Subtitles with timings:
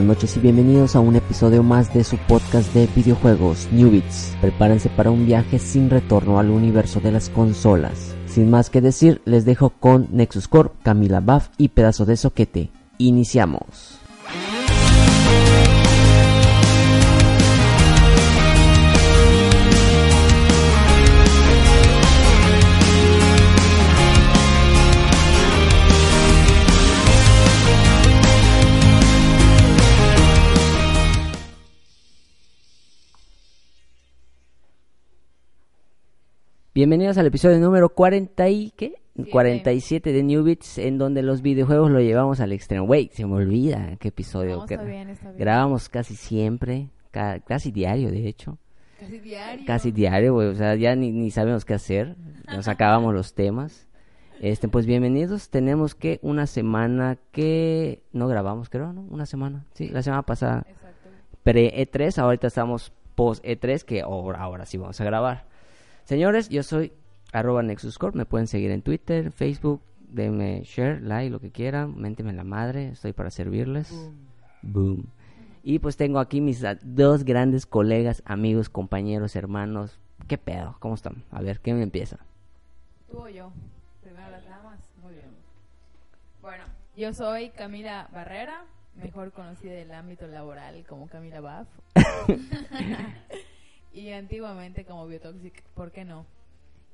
[0.00, 4.34] Buenas noches y bienvenidos a un episodio más de su podcast de videojuegos New Beats.
[4.40, 8.14] Prepárense para un viaje sin retorno al universo de las consolas.
[8.24, 12.70] Sin más que decir, les dejo con Nexus Corp, Camila Buff y Pedazo de Soquete.
[12.96, 14.00] Iniciamos.
[36.74, 38.94] Bienvenidos al episodio número 40 y ¿qué?
[39.32, 42.84] 47 de New Beats, en donde los videojuegos lo llevamos al extremo.
[42.86, 44.56] Wey, se me olvida qué episodio.
[44.58, 45.38] No, está bien, está bien.
[45.38, 48.56] Grabamos casi siempre, ca- casi diario, de hecho.
[48.98, 49.64] Casi diario.
[49.66, 50.48] Casi diario, güey.
[50.48, 52.16] O sea, ya ni, ni sabemos qué hacer.
[52.46, 53.88] Nos acabamos los temas.
[54.40, 55.50] Este, pues bienvenidos.
[55.50, 59.02] Tenemos que una semana que no grabamos, creo, ¿no?
[59.10, 59.66] Una semana.
[59.74, 60.64] Sí, la semana pasada.
[60.66, 61.08] Exacto.
[61.42, 65.49] Pre-E3, ahorita estamos post-E3, que ahora, ahora sí vamos a grabar.
[66.10, 66.92] Señores, yo soy
[67.32, 68.16] arroba Nexus Corp.
[68.16, 69.80] Me pueden seguir en Twitter, Facebook.
[70.08, 71.96] Denme share, like, lo que quieran.
[71.96, 72.88] Ménteme en la madre.
[72.88, 73.92] Estoy para servirles.
[74.60, 75.06] Boom.
[75.62, 80.00] Y pues tengo aquí mis dos grandes colegas, amigos, compañeros, hermanos.
[80.26, 80.74] ¿Qué pedo?
[80.80, 81.22] ¿Cómo están?
[81.30, 82.18] A ver, ¿quién empieza?
[83.08, 83.52] Tú o yo.
[84.02, 84.80] Primero las damas.
[85.00, 85.30] Muy bien.
[86.42, 86.64] Bueno,
[86.96, 88.64] yo soy Camila Barrera,
[88.96, 91.68] mejor conocida del ámbito laboral como Camila Buff.
[93.92, 96.26] y antiguamente como Biotoxic, ¿por qué no?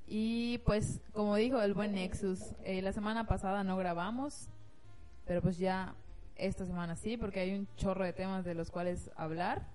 [0.09, 4.49] Y pues, como dijo el buen Nexus, eh, la semana pasada no grabamos,
[5.27, 5.95] pero pues ya
[6.37, 9.67] esta semana sí, porque hay un chorro de temas de los cuales hablar.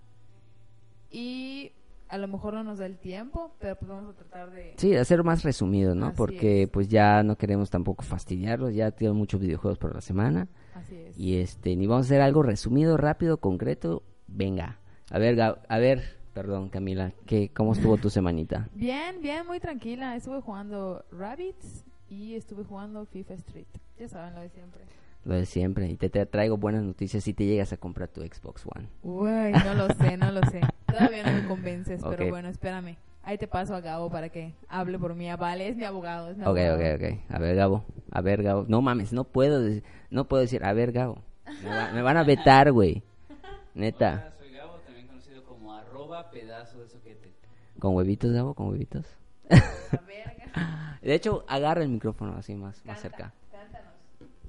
[1.09, 1.73] Y
[2.07, 4.73] a lo mejor no nos da el tiempo, pero pues vamos a tratar de...
[4.77, 6.07] Sí, hacer más resumido, ¿no?
[6.07, 6.69] Así Porque es.
[6.69, 8.73] pues ya no queremos tampoco fastidiarlos.
[8.73, 10.47] Ya tienen muchos videojuegos por la semana.
[10.73, 11.17] Así es.
[11.17, 14.03] Y este, ni vamos a hacer algo resumido, rápido, concreto.
[14.27, 14.79] Venga.
[15.09, 18.69] A ver, a ver, perdón, Camila, ¿qué, ¿cómo estuvo tu semanita?
[18.75, 20.15] Bien, bien, muy tranquila.
[20.15, 23.67] Estuve jugando Rabbits y estuve jugando FIFA Street.
[23.99, 24.81] Ya saben lo de siempre.
[25.23, 25.87] Lo de siempre.
[25.89, 28.87] Y te, te traigo buenas noticias si te llegas a comprar tu Xbox One.
[29.03, 30.61] Uy, no lo sé, no lo sé.
[30.87, 32.95] Todavía no me convences, pero bueno, espérame.
[33.23, 35.27] Ahí te paso a Gabo para que hable por mí.
[35.37, 36.31] Vale, es mi abogado.
[36.31, 36.95] Es mi Ok, abogado.
[36.95, 37.19] ok, ok.
[37.35, 37.85] A ver, Gabo.
[38.11, 38.65] A ver, Gabo.
[38.67, 39.61] No mames, no puedo,
[40.09, 41.19] no puedo decir, a ver, Gabo.
[41.63, 43.03] Me, va- me van a vetar, güey.
[43.75, 44.11] Neta.
[44.25, 45.43] Hola, soy Gabo, también conocido
[46.21, 47.33] como arroba pedazo de soquete.
[47.79, 48.53] ¿Con huevitos, Gabo?
[48.53, 49.05] ¿Con huevitos?
[49.49, 50.99] La verga.
[51.01, 53.33] De hecho, agarra el micrófono así más, más cerca.
[53.51, 53.93] Cántanos.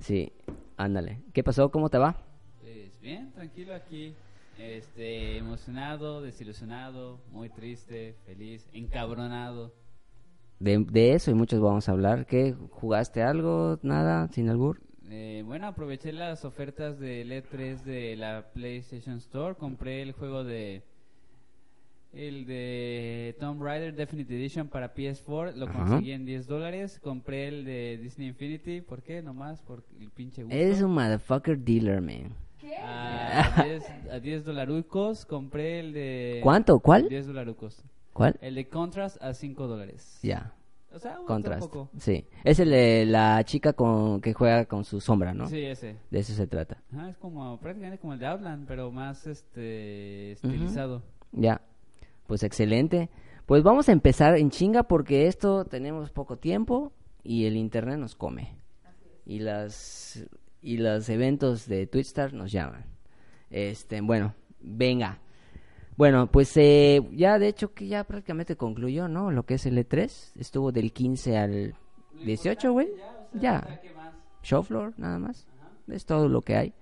[0.00, 0.32] Sí,
[0.76, 1.22] ándale.
[1.32, 1.70] ¿Qué pasó?
[1.70, 2.16] ¿Cómo te va?
[2.60, 4.14] Pues bien, tranquilo aquí.
[4.58, 9.72] Este, emocionado, desilusionado, muy triste, feliz, encabronado.
[10.58, 12.26] De, de eso y muchos vamos a hablar.
[12.26, 12.54] ¿Qué?
[12.70, 13.78] ¿Jugaste algo?
[13.82, 14.28] ¿Nada?
[14.28, 14.80] ¿Sin albur?
[15.08, 19.54] Eh, bueno, aproveché las ofertas del E3 de la PlayStation Store.
[19.56, 20.82] Compré el juego de.
[22.12, 25.54] El de Tomb Raider Definitive Edition para PS4.
[25.54, 25.78] Lo Ajá.
[25.78, 27.00] conseguí en 10 dólares.
[27.02, 28.82] Compré el de Disney Infinity.
[28.82, 29.22] ¿Por qué?
[29.22, 30.54] Nomás por el pinche gusto.
[30.56, 32.34] Eres un motherfucker dealer, man.
[32.84, 35.24] A 10, a 10 dolarucos.
[35.24, 36.40] Compré el de.
[36.42, 36.80] ¿Cuánto?
[36.80, 37.08] ¿Cuál?
[37.08, 37.82] 10 dolarucos.
[38.12, 38.36] ¿Cuál?
[38.42, 40.18] El de Contrast a 5 dólares.
[40.22, 40.52] Ya,
[40.94, 41.62] O sea, Contrast.
[41.62, 41.88] poco.
[41.98, 42.26] Sí.
[42.44, 45.46] Es el de la chica con que juega con su sombra, ¿no?
[45.48, 45.96] Sí, ese.
[46.10, 46.76] De eso se trata.
[47.08, 51.02] Es como prácticamente como el de Outland, pero más este estilizado.
[51.32, 51.62] Ya.
[52.32, 53.10] Pues excelente.
[53.44, 56.90] Pues vamos a empezar en chinga porque esto tenemos poco tiempo
[57.22, 58.56] y el internet nos come.
[59.26, 60.26] Y las
[60.62, 62.86] y los eventos de Twitstar nos llaman.
[63.50, 65.18] Este, bueno, venga.
[65.98, 69.30] Bueno, pues eh, ya de hecho que ya prácticamente concluyó, ¿no?
[69.30, 71.74] Lo que es el E3 estuvo del 15 al
[72.24, 72.88] 18, güey.
[73.34, 73.78] Ya.
[74.42, 75.46] Show floor, nada más.
[75.86, 76.72] Es todo lo que hay.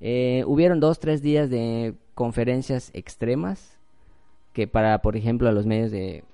[0.00, 3.75] Eh, hubieron dos, tres días de conferencias extremas
[4.56, 6.24] que para, por ejemplo, a los medios de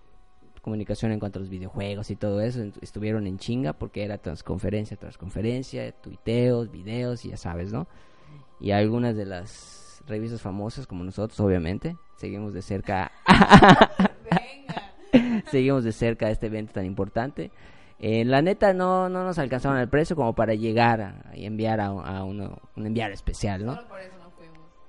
[0.60, 4.96] comunicación en cuanto a los videojuegos y todo eso estuvieron en chinga porque era transconferencia
[4.96, 7.88] tras conferencia, tuiteos, videos y ya sabes, ¿no?
[8.60, 13.10] Y algunas de las revistas famosas como nosotros, obviamente, seguimos de cerca
[14.30, 15.42] Venga.
[15.50, 17.50] seguimos de cerca este evento tan importante.
[17.98, 21.80] Eh, la neta no, no nos alcanzaron el precio como para llegar a, y enviar
[21.80, 23.74] a, a uno, un enviar especial, ¿no?
[23.74, 24.21] Solo por eso.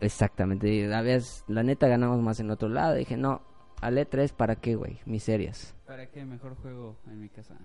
[0.03, 0.67] Exactamente.
[0.69, 2.95] y La, vez, la neta ganamos más en otro lado.
[2.95, 3.41] Dije, no,
[3.81, 5.75] al E3 para qué, güey, miserias.
[5.85, 7.55] ¿Para qué mejor juego en mi casa?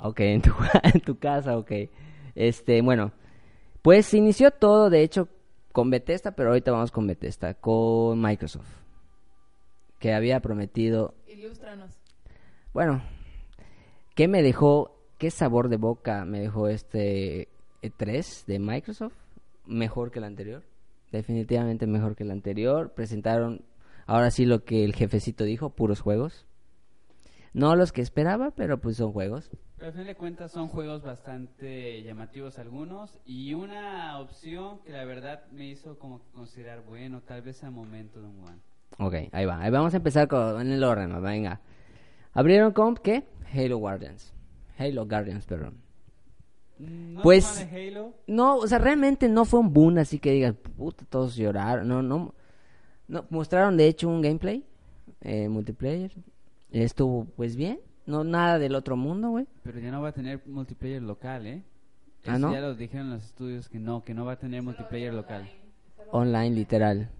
[0.00, 1.72] Ok, en tu, en tu casa, ok.
[2.34, 3.12] Este, bueno,
[3.82, 5.28] pues inició todo, de hecho,
[5.72, 8.68] con Bethesda, pero ahorita vamos con Bethesda, con Microsoft,
[9.98, 11.98] que había prometido Ilústranos.
[12.72, 13.02] Bueno,
[14.14, 17.48] ¿qué me dejó, qué sabor de boca me dejó este
[17.82, 19.16] E3 de Microsoft?
[19.66, 20.62] Mejor que el anterior,
[21.12, 22.92] definitivamente mejor que el anterior.
[22.94, 23.64] Presentaron,
[24.06, 26.46] ahora sí lo que el jefecito dijo, puros juegos.
[27.52, 29.50] No los que esperaba, pero pues son juegos.
[29.76, 35.04] Pero al fin de cuentas son juegos bastante llamativos algunos y una opción que la
[35.04, 38.58] verdad me hizo como que considerar, bueno, tal vez a momento de un one.
[38.98, 39.60] Ok, ahí va.
[39.60, 41.60] Ahí vamos a empezar con, en el orden, venga.
[42.32, 43.24] Abrieron con, ¿qué?
[43.52, 44.32] Halo Guardians.
[44.78, 45.82] Halo Guardians, perdón.
[46.82, 47.66] ¿No Pues-?
[48.26, 51.86] No, o sea, realmente no fue un boom así que digas, puta, todos lloraron.
[51.86, 52.34] No, no.
[53.08, 54.64] no mostraron de hecho un gameplay
[55.20, 56.12] eh, multiplayer.
[56.70, 57.78] Estuvo pues bien.
[58.06, 59.46] No nada del otro mundo, güey.
[59.62, 61.62] Pero ya no va a tener multiplayer local, ¿eh?
[62.26, 62.52] Ah, ¿no?
[62.52, 65.48] Ya lo dijeron los estudios que no, que no va a tener multiplayer local.
[66.10, 67.10] Online, literal.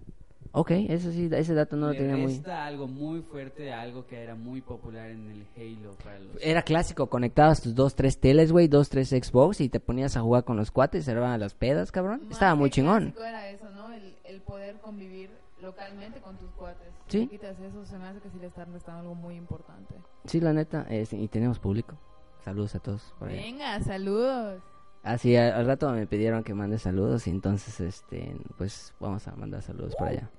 [0.55, 2.27] Ok, eso sí, ese dato no lo Le tenía muy...
[2.27, 6.37] resta algo muy fuerte, algo que era muy popular en el Halo para los...
[6.39, 10.21] Era clásico, conectabas tus dos, tres teles, güey, dos, tres Xbox y te ponías a
[10.21, 12.21] jugar con los cuates, se a las pedas, cabrón.
[12.25, 13.15] Más Estaba muy chingón.
[13.17, 13.91] Era eso, ¿no?
[13.91, 16.93] El, el poder convivir localmente con tus cuates.
[17.07, 17.27] Sí.
[17.27, 19.95] Quitas eso, se me hace que sí le están restando algo muy importante.
[20.25, 21.97] Sí, la neta, eh, sí, y tenemos público.
[22.45, 23.37] Saludos a todos por ahí.
[23.37, 24.61] Venga, saludos.
[25.01, 29.35] Así, al, al rato me pidieron que mande saludos y entonces, este, pues vamos a
[29.35, 30.29] mandar saludos por allá.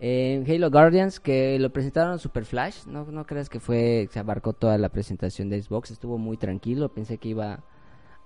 [0.00, 4.52] Eh, Halo Guardians, que lo presentaron Super Flash, no, no creas que fue, se abarcó
[4.52, 7.64] toda la presentación de Xbox, estuvo muy tranquilo, pensé que iba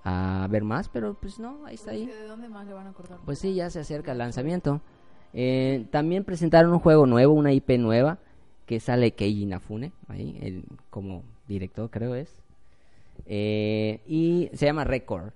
[0.03, 2.05] a haber más, pero pues no, ahí está ahí.
[2.05, 3.17] ¿De dónde más le van a cortar?
[3.25, 4.81] Pues sí, ya se acerca el lanzamiento.
[5.33, 8.19] Eh, también presentaron un juego nuevo, una IP nueva,
[8.67, 12.43] que sale Keiji Inafune, ahí, el, como director creo es.
[13.25, 15.33] Eh, y se llama Record.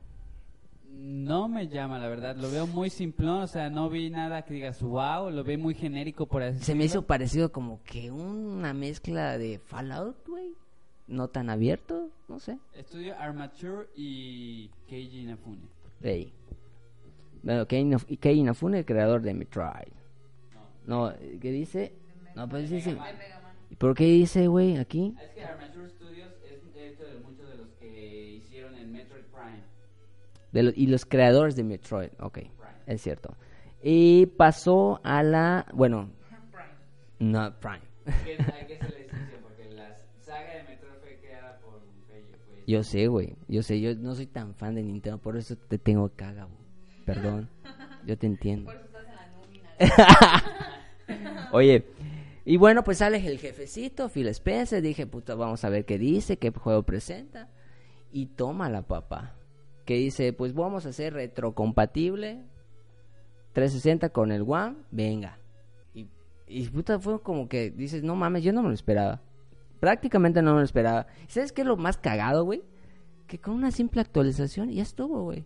[1.09, 2.35] No me llama, la verdad.
[2.35, 5.73] Lo veo muy simplón, o sea, no vi nada que digas wow, lo veo muy
[5.73, 10.53] genérico por así Se me hizo parecido como que una mezcla de Fallout, güey.
[11.07, 12.57] No tan abierto, no sé.
[12.73, 15.61] Estudio Armature y Keiji Inafune.
[16.01, 16.33] Ey.
[17.41, 19.93] Bueno, Kei Inaf- Kei Inafune, el creador de Metroid.
[20.85, 21.93] No, ¿qué dice?
[22.35, 22.97] No, pues dice...
[23.69, 25.15] ¿Y por qué dice, güey, aquí?
[25.23, 25.89] Es que Armature
[30.57, 32.39] De lo- y los creadores de Metroid, ok,
[32.87, 33.35] es cierto.
[33.83, 36.09] Y pasó a la, bueno,
[37.19, 37.79] no, Prime.
[38.07, 38.45] Hay que la
[39.43, 42.37] porque la saga de Metroid fue creada por Feyo.
[42.47, 45.55] Fue Yo sé, güey, yo sé, yo no soy tan fan de Nintendo, por eso
[45.55, 46.57] te tengo caga, güey.
[47.05, 47.49] Perdón,
[48.03, 48.71] yo te entiendo.
[51.51, 51.85] Oye,
[52.45, 56.37] y bueno, pues sale el jefecito, Phil Spencer, dije, puta, vamos a ver qué dice,
[56.37, 57.47] qué juego presenta.
[58.11, 59.35] Y toma la papá,
[59.87, 62.43] que dice, pues vamos a hacer retrocompatible
[63.53, 65.39] 360 con el One, venga.
[65.93, 66.09] Y,
[66.45, 69.21] y puta, fue como que dices, no mames, yo no me lo esperaba.
[69.79, 71.07] Prácticamente no me lo esperaba.
[71.29, 72.63] ¿Sabes qué es lo más cagado, güey?
[73.27, 75.45] Que con una simple actualización ya estuvo, güey.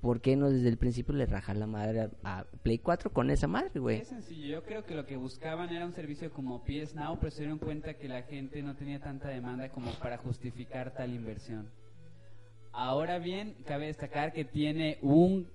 [0.00, 3.48] ¿Por qué no desde el principio le rajar la madre a, Play 4 con esa
[3.48, 3.98] madre, güey?
[3.98, 7.30] Es sencillo, yo creo que lo que buscaban era un servicio como PS Now, pero
[7.30, 11.68] se dieron cuenta que la gente no tenía tanta demanda como para justificar tal inversión.
[12.78, 15.46] Ahora bien, cabe destacar que tiene un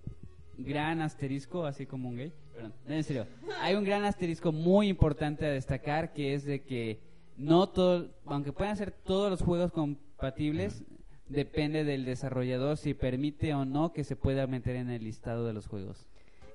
[0.58, 2.34] gran asterisco, así como un gay.
[2.54, 3.28] Perdón, en serio.
[3.62, 7.00] Hay un gran asterisco muy importante a destacar que es de que
[7.38, 10.84] no todo, aunque puedan ser todos los juegos compatibles,
[11.30, 15.54] depende del desarrollador si permite o no que se pueda meter en el listado de
[15.54, 16.08] los juegos.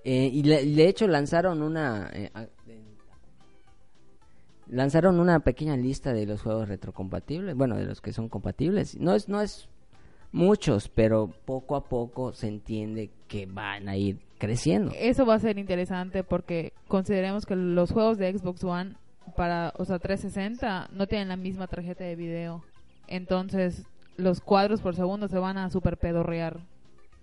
[0.04, 2.10] Eh, y le- de hecho lanzaron una...
[2.12, 2.30] eh,
[4.68, 8.96] lanzaron una pequeña lista de los juegos retrocompatibles, bueno, de los que son compatibles.
[8.98, 9.68] No es, no es
[10.36, 14.92] muchos, pero poco a poco se entiende que van a ir creciendo.
[14.94, 18.94] Eso va a ser interesante porque consideremos que los juegos de Xbox One
[19.34, 22.62] para, o sea, 360 no tienen la misma tarjeta de video.
[23.08, 26.60] Entonces, los cuadros por segundo se van a super pedorrear.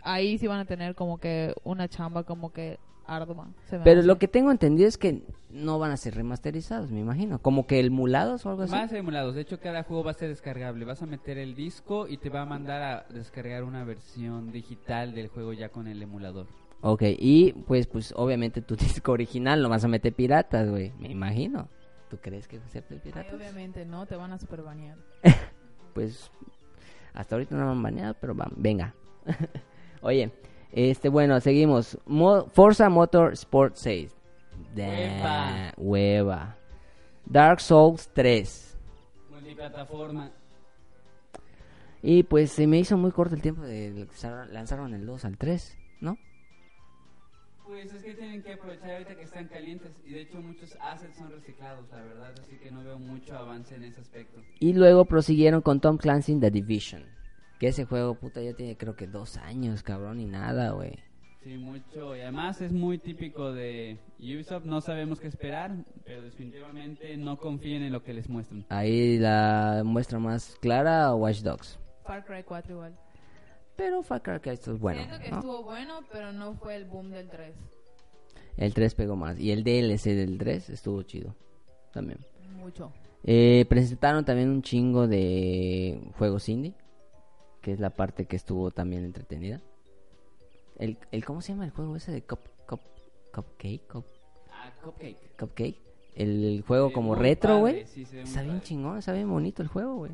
[0.01, 3.47] Ahí sí van a tener como que una chamba como que ardua.
[3.65, 4.07] se me Pero hace.
[4.07, 7.39] lo que tengo entendido es que no van a ser remasterizados, me imagino.
[7.39, 8.71] Como que emulados o algo así.
[8.71, 10.85] Más emulados, de hecho cada juego va a ser descargable.
[10.85, 15.13] Vas a meter el disco y te va a mandar a descargar una versión digital
[15.13, 16.47] del juego ya con el emulador.
[16.81, 20.91] Ok, y pues, pues obviamente tu disco original lo vas a meter piratas, güey.
[20.99, 21.69] Me imagino.
[22.09, 23.33] ¿Tú crees que se Ay, piratas?
[23.33, 24.97] obviamente no, te van a super banear.
[25.93, 26.31] Pues
[27.13, 28.95] hasta ahorita no me han baneado, pero va, venga.
[30.01, 30.31] Oye,
[30.73, 31.97] este, bueno, seguimos.
[32.05, 34.13] Mo- Forza Motor Sport 6.
[34.75, 36.57] Da- Hueva.
[37.25, 38.77] Dark Souls 3.
[39.31, 40.31] Multiplataforma.
[42.01, 45.37] Y pues se me hizo muy corto el tiempo de lanzar- lanzaron el 2 al
[45.37, 46.17] 3, ¿no?
[47.65, 51.15] Pues es que tienen que aprovechar ahorita que están calientes y de hecho muchos assets
[51.17, 54.41] son reciclados, la verdad, así que no veo mucho avance en ese aspecto.
[54.59, 57.05] Y luego prosiguieron con Tom Clancy The Division.
[57.63, 60.99] Que ese juego, puta, ya tiene creo que dos años, cabrón, y nada, güey.
[61.41, 62.13] Sí, mucho.
[62.13, 64.65] Y además es muy típico de Ubisoft.
[64.65, 68.65] No sabemos qué esperar, pero definitivamente no confíen en lo que les muestran.
[68.67, 71.79] Ahí la muestra más clara, Watch Dogs.
[72.03, 72.99] Far Cry 4 igual.
[73.77, 74.99] Pero Far Cry esto es bueno.
[74.99, 75.37] Siento que ¿no?
[75.37, 77.55] estuvo bueno, pero no fue el boom del 3.
[78.57, 79.39] El 3 pegó más.
[79.39, 81.33] Y el DLC del 3 estuvo chido.
[81.93, 82.19] También.
[82.57, 82.91] Mucho.
[83.23, 86.73] Eh, presentaron también un chingo de juegos indie.
[87.63, 89.59] Que es la parte que estuvo también entretenida.
[90.77, 92.81] El, el ¿Cómo se llama el juego ese de Cup, Cup,
[93.33, 93.87] Cupcake?
[93.87, 94.05] Cup-
[94.51, 95.17] Ah, Cupcake.
[95.39, 95.77] Cupcake.
[96.15, 97.87] El juego como retro, güey.
[97.87, 98.61] sí, Está bien padre.
[98.67, 100.11] chingón, está bien bonito el juego, güey.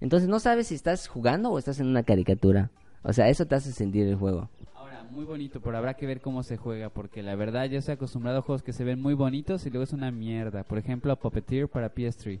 [0.00, 2.70] Entonces no sabes si estás jugando o estás en una caricatura.
[3.02, 4.50] O sea, eso te hace sentir el juego.
[4.74, 7.94] Ahora, muy bonito, pero habrá que ver cómo se juega, porque la verdad yo estoy
[7.94, 10.64] acostumbrado a juegos que se ven muy bonitos y luego es una mierda.
[10.64, 12.40] Por ejemplo, Puppeteer para PS3.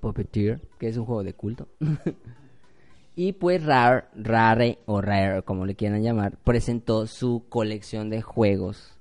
[0.00, 1.66] Puppeteer, que es un juego de culto.
[3.16, 8.96] y pues Rare, Rare o Rare, como le quieran llamar, presentó su colección de juegos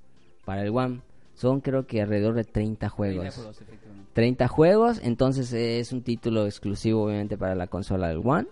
[0.45, 1.01] para el One.
[1.35, 3.19] Son creo que alrededor de 30 juegos.
[3.21, 4.11] 30 juegos, efectivamente.
[4.13, 8.47] 30 juegos, entonces es un título exclusivo obviamente para la consola del One.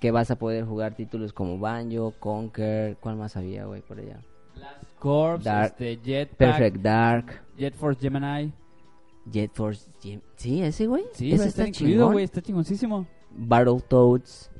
[0.00, 4.20] Que vas a poder jugar títulos como Banjo, Conquer, ¿cuál más había, güey, por allá?
[4.54, 5.66] Last Corps, Dark.
[5.80, 8.52] este, Jetpack, Perfect Dark, Jet Force Gemini.
[9.32, 13.06] Jet Force, Gem- sí, ese güey, Sí, ese está estar incluido, güey, está chingoncísimo.
[13.30, 14.50] Battletoads,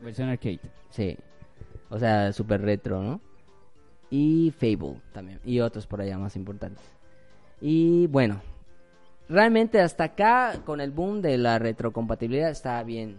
[0.00, 0.60] Versión arcade.
[0.90, 1.16] Sí.
[1.90, 3.20] O sea, super retro, ¿no?
[4.10, 5.40] Y Fable también.
[5.44, 6.84] Y otros por allá más importantes.
[7.60, 8.40] Y bueno.
[9.28, 13.16] Realmente hasta acá, con el boom de la retrocompatibilidad, está bien.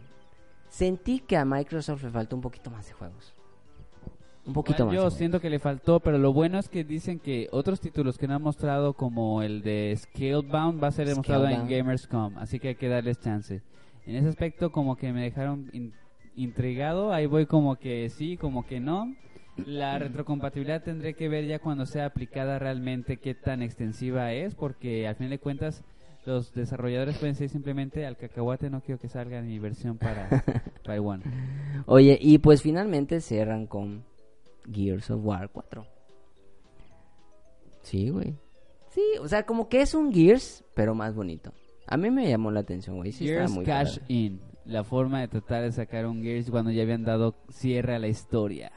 [0.69, 3.33] Sentí que a Microsoft le faltó un poquito más de juegos.
[4.45, 4.95] Un poquito más.
[4.95, 8.25] Yo siento que le faltó, pero lo bueno es que dicen que otros títulos que
[8.29, 11.71] no han mostrado, como el de Scalebound, va a ser demostrado en Scalebound.
[11.71, 13.61] Gamers.com, así que hay que darles chance.
[14.05, 15.93] En ese aspecto, como que me dejaron in-
[16.37, 19.13] intrigado, ahí voy como que sí, como que no.
[19.65, 25.07] La retrocompatibilidad tendré que ver ya cuando sea aplicada realmente qué tan extensiva es, porque
[25.07, 25.83] al fin de cuentas
[26.25, 30.29] los desarrolladores pueden decir simplemente al cacahuate no quiero que salga mi versión para,
[31.01, 31.23] One.
[31.85, 34.05] Oye, y pues finalmente cierran con
[34.71, 35.85] Gears of War 4.
[37.81, 38.35] Sí, güey.
[38.89, 41.53] Sí, o sea, como que es un Gears, pero más bonito.
[41.87, 43.11] A mí me llamó la atención, güey.
[43.11, 44.13] Sí, Gears muy Cash padre.
[44.13, 47.99] In, la forma de tratar de sacar un Gears cuando ya habían dado cierre a
[47.99, 48.71] la historia.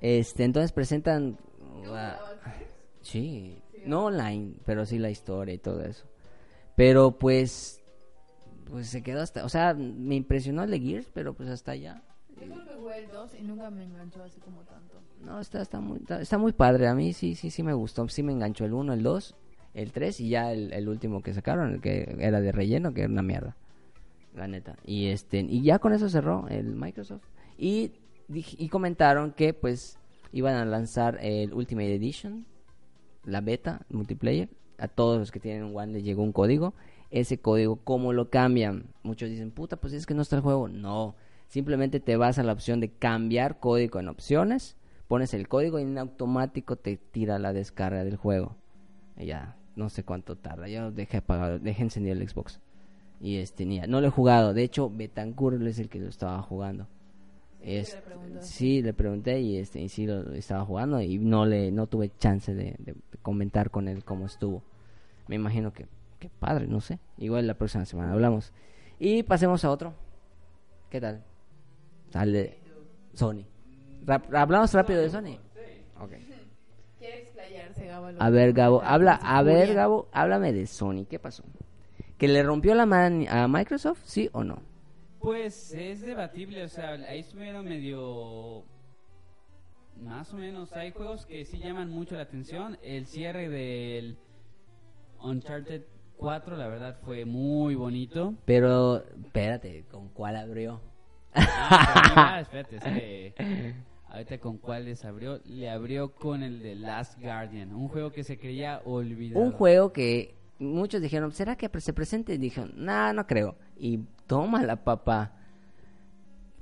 [0.00, 1.38] Este, entonces presentan.
[1.88, 2.18] ah,
[3.02, 6.06] sí, no online, pero sí la historia y todo eso.
[6.76, 7.80] Pero pues.
[8.70, 9.44] Pues se quedó hasta.
[9.44, 12.02] O sea, me impresionó el de Gears, pero pues hasta allá.
[12.30, 15.00] Yo creo que jugué el 2 y nunca me enganchó así como tanto.
[15.22, 16.88] No, está, está, muy, está, está muy padre.
[16.88, 18.08] A mí sí, sí, sí me gustó.
[18.08, 19.36] Sí me enganchó el 1, el 2,
[19.74, 23.02] el 3 y ya el, el último que sacaron, el que era de relleno, que
[23.02, 23.56] era una mierda.
[24.34, 24.76] La neta.
[24.84, 27.22] Y este y ya con eso cerró el Microsoft.
[27.56, 27.92] Y,
[28.28, 29.98] y comentaron que pues
[30.32, 32.44] iban a lanzar el Ultimate Edition,
[33.24, 34.48] la beta multiplayer.
[34.78, 36.74] A todos los que tienen One les llegó un código.
[37.10, 38.86] Ese código, ¿cómo lo cambian?
[39.04, 40.66] Muchos dicen, puta, pues es que no está el juego.
[40.66, 41.14] No,
[41.46, 44.76] simplemente te vas a la opción de cambiar código en opciones,
[45.06, 48.56] pones el código y en automático te tira la descarga del juego.
[49.16, 50.66] Y ya, no sé cuánto tarda.
[50.66, 52.58] Ya dejé apagado, dejé encendido el Xbox.
[53.20, 54.52] Y este, ni, no lo he jugado.
[54.54, 56.86] De hecho, Betancourt es el que lo estaba jugando.
[57.64, 58.52] Este, le preguntaste.
[58.52, 62.12] sí, le pregunté y este y sí lo, estaba jugando y no le no tuve
[62.18, 62.76] chance de,
[63.22, 64.62] comentar con él cómo estuvo.
[65.28, 65.86] Me imagino que
[66.18, 66.98] que padre, no sé.
[67.16, 68.52] Igual la próxima semana hablamos.
[68.98, 69.94] Y pasemos a otro.
[70.90, 71.24] ¿Qué tal?
[72.10, 72.58] Sale
[73.14, 73.44] Sony.
[74.04, 75.38] Rap- ¿Hablamos rápido de Sony?
[76.00, 76.12] Ok.
[76.98, 78.08] Quiere explayarse, Gabo.
[78.18, 79.74] A ver, Gabo, habla, a ver.
[79.74, 81.06] Gabo, háblame de Sony.
[81.08, 81.44] ¿Qué pasó?
[82.18, 84.00] ¿Que le rompió la mano a Microsoft?
[84.04, 84.62] ¿Sí o no?
[85.20, 88.64] Pues es debatible, o sea, ahí estuvieron medio...
[90.02, 92.76] Más o menos, hay juegos que sí llaman mucho la atención.
[92.82, 94.18] El cierre del
[95.22, 95.82] Uncharted
[96.16, 98.34] 4, la verdad, fue muy bonito.
[98.44, 100.80] Pero, espérate, ¿con cuál abrió?
[101.34, 103.74] Ah, espérate, es que
[104.08, 108.24] ahorita con cuál les abrió, le abrió con el de Last Guardian, un juego que
[108.24, 109.44] se creía olvidado.
[109.44, 112.34] Un juego que muchos dijeron, ¿será que se presente?
[112.34, 113.56] Y dijeron, nah, no creo.
[113.76, 115.32] Y toma la papá.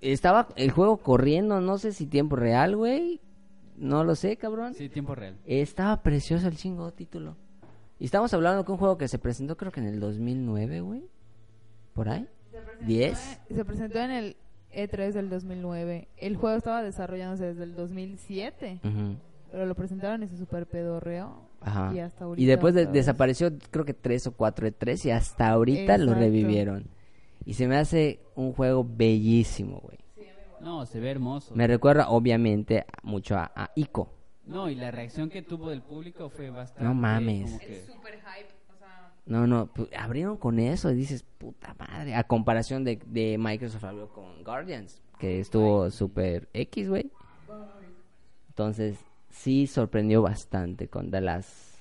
[0.00, 3.20] Estaba el juego corriendo, no sé si tiempo real, güey.
[3.76, 4.74] No lo sé, cabrón.
[4.74, 5.36] Sí, tiempo real.
[5.46, 7.36] Estaba precioso el chingo título.
[7.98, 11.08] Y estamos hablando de un juego que se presentó creo que en el 2009, güey.
[11.94, 12.28] ¿Por ahí?
[12.84, 13.14] ¿10?
[13.48, 14.36] Se presentó en el
[14.72, 16.08] E3 del 2009.
[16.16, 18.80] El juego estaba desarrollándose desde el 2007.
[18.82, 19.16] Ujú.
[19.52, 21.51] Pero lo presentaron y se super pedorreó.
[21.64, 21.92] Ajá.
[21.94, 25.10] Y hasta ahorita Y después de- desapareció creo que tres o cuatro de tres y
[25.10, 26.20] hasta ahorita lo Exacto.
[26.20, 26.86] revivieron.
[27.44, 29.98] Y se me hace un juego bellísimo, güey.
[30.60, 31.54] No, se ve hermoso.
[31.56, 34.10] Me recuerda obviamente mucho a, a Ico.
[34.46, 36.84] No, y la reacción que tuvo del público fue bastante.
[36.84, 37.58] No mames.
[37.58, 38.48] que- Es súper hype.
[38.72, 42.14] O sea, No, no, abrieron con eso y dices, puta madre.
[42.14, 47.10] A comparación de, de Microsoft abrió con Guardians, que estuvo super X, güey.
[48.48, 48.98] Entonces,
[49.32, 51.80] sí sorprendió bastante con The Last,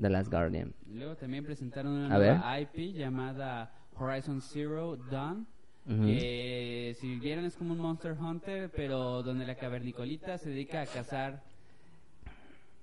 [0.00, 0.72] The Last Guardian.
[0.86, 5.46] Luego también presentaron una A nueva IP llamada Horizon Zero Dawn.
[5.84, 10.86] Que si vieron es como un Monster Hunter, pero donde la cavernicolita se dedica a
[10.86, 11.42] cazar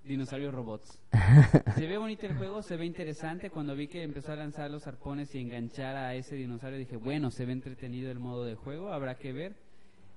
[0.04, 1.00] dinosaurios robots.
[1.76, 3.50] se ve bonito el juego, se ve interesante.
[3.50, 7.32] Cuando vi que empezó a lanzar los arpones y enganchar a ese dinosaurio, dije, bueno,
[7.32, 9.56] se ve entretenido el modo de juego, habrá que ver.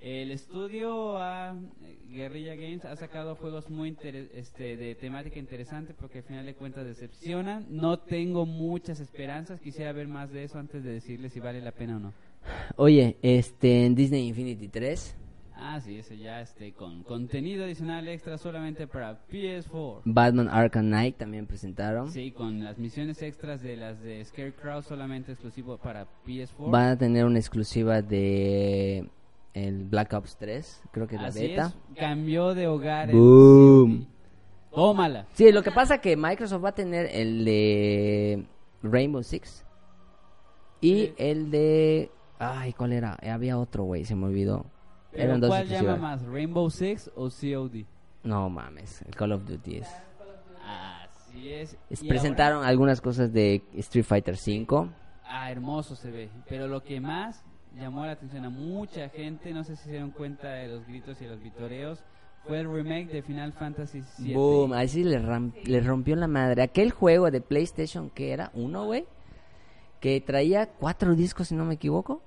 [0.03, 1.55] El estudio ah,
[2.11, 3.97] Guerrilla Games ha sacado juegos muy
[4.35, 7.67] este, de temática interesante porque al final de cuentas decepcionan.
[7.71, 11.71] No tengo muchas esperanzas, quisiera ver más de eso antes de decirles si vale la
[11.71, 12.13] pena o no.
[12.75, 15.17] Oye, este, en Disney Infinity 3,
[15.55, 20.01] Ah, sí, ese ya este con contenido adicional extra solamente para PS4.
[20.05, 22.11] Batman Arkham Knight también presentaron.
[22.11, 26.69] Sí, con las misiones extras de las de Scarecrow solamente exclusivo para PS4.
[26.69, 29.09] Van a tener una exclusiva de
[29.55, 31.67] el Black Ops 3, creo que es la Así beta.
[31.67, 33.11] es, cambió de hogar.
[33.11, 34.07] el Boom.
[34.71, 35.27] Tómala.
[35.35, 38.47] Sí, lo que pasa que Microsoft va a tener el de
[38.83, 39.65] Rainbow Six
[40.81, 41.15] y Sí.
[41.19, 43.17] el de ay, ¿cuál era?
[43.23, 44.65] Había otro, güey, se me olvidó.
[45.11, 47.85] Pero Eran dos ¿Cuál llama más, Rainbow Six o COD?
[48.25, 49.89] No mames, el Call of Duty es.
[50.67, 51.77] Así es.
[51.91, 54.89] es- Y presentaron ahora- algunas cosas de Street Fighter 5.
[55.25, 56.31] Ah, hermoso se ve.
[56.49, 57.45] Pero lo que más
[57.77, 61.21] llamó la atención a mucha gente, no sé si se dieron cuenta de los gritos
[61.21, 62.03] y los vitoreos,
[62.47, 64.35] fue el remake de Final Fantasy VII.
[64.35, 66.63] Boom, ahí sí le, rompió la madre.
[66.63, 69.07] Aquel juego de PlayStation que era uno, güey,
[70.01, 72.21] que traía cuatro discos, si no me equivoco,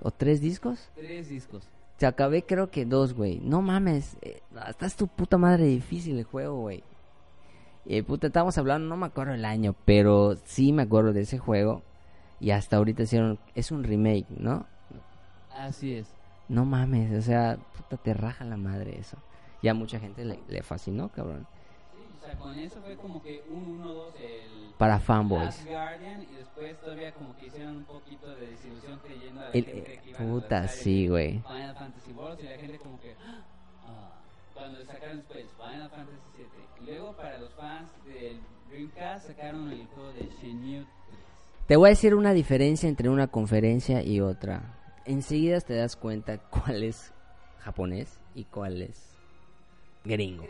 [0.00, 0.90] o tres discos.
[0.94, 1.68] Tres discos.
[1.96, 3.40] Se acabé creo que dos, güey.
[3.40, 6.82] No mames, eh, hasta es tu puta madre difícil el juego, güey.
[7.84, 11.38] Eh, puta, estamos hablando, no me acuerdo el año, pero sí me acuerdo de ese
[11.38, 11.82] juego.
[12.42, 14.66] Y hasta ahorita hicieron, es un remake, ¿no?
[15.56, 16.12] Así es.
[16.48, 19.16] No mames, o sea, puta, te raja la madre eso.
[19.62, 21.46] Ya mucha gente le, le fascinó, cabrón.
[21.94, 25.64] Sí, o sea, con eso fue como que un 1-2 el Para Last fanboys.
[25.66, 29.64] Guardian y después todavía como que hicieron un poquito de desilusión creyendo a la El-
[29.64, 31.38] gente que iban a puta, sí, güey.
[31.46, 33.14] Final Fantasy Worlds y la gente como que
[33.86, 34.10] ah,
[34.52, 36.50] cuando sacaron después Final Fantasy 7
[36.80, 40.86] y luego para los fans del Dreamcast sacaron el juego de Shenmue 3
[41.72, 44.76] Te voy a decir una diferencia entre una conferencia y otra.
[45.06, 47.14] Enseguida te das cuenta cuál es
[47.60, 49.16] japonés y cuál es
[50.04, 50.44] gringo.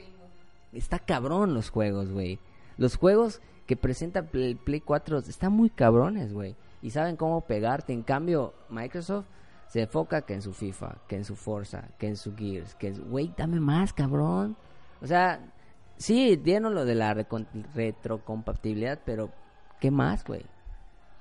[0.73, 2.41] Está cabrón los juegos, güey.
[2.77, 6.57] Los juegos que presenta Play, Play 4 están muy cabrones, güey.
[6.83, 7.93] Y saben cómo pegarte.
[7.93, 9.27] En cambio, Microsoft
[9.69, 12.89] se enfoca que en su FIFA, que en su Forza, que en su Gears, que
[12.89, 14.57] es, güey, dame más, cabrón.
[15.01, 15.39] O sea,
[15.99, 19.31] sí, dieron lo de la retrocompatibilidad, pero
[19.79, 20.43] ¿qué más, güey?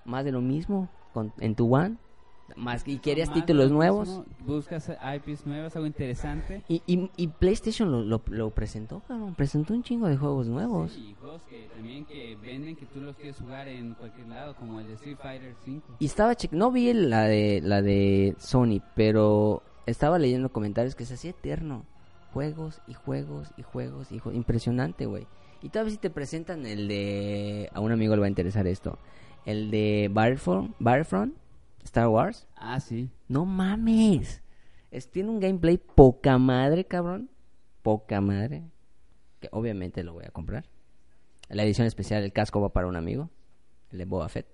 [0.05, 1.97] Más de lo mismo con, en tu One.
[2.57, 4.09] Más, y querías de títulos lo nuevos.
[4.09, 9.35] mismo, buscas IPs nuevas algo interesante Y, y, y PlayStation lo, lo, lo presentó, cabrón.
[9.35, 10.91] Presentó un chingo de juegos nuevos.
[10.91, 14.53] Sí, y juegos que también que venden que tú los quieres jugar en cualquier lado
[14.57, 18.35] como el de Street Fighter 5 Y estaba che- no vi la de la de
[18.37, 21.85] Sony, pero estaba leyendo comentarios que se hacía eterno.
[22.33, 24.35] Juegos y juegos y juegos y juegos.
[24.37, 25.25] Impresionante, güey.
[25.61, 27.69] Y todavía si te presentan el de...
[27.73, 28.97] A un amigo le va a interesar esto.
[29.45, 31.35] El de Battlefront, Battlefront
[31.83, 32.47] Star Wars.
[32.55, 34.41] ah sí No mames.
[34.91, 37.29] Es, tiene un gameplay poca madre, cabrón.
[37.81, 38.63] Poca madre.
[39.39, 40.65] Que obviamente lo voy a comprar.
[41.49, 43.29] La edición especial, el casco va para un amigo.
[43.91, 44.47] El de Boba Fett.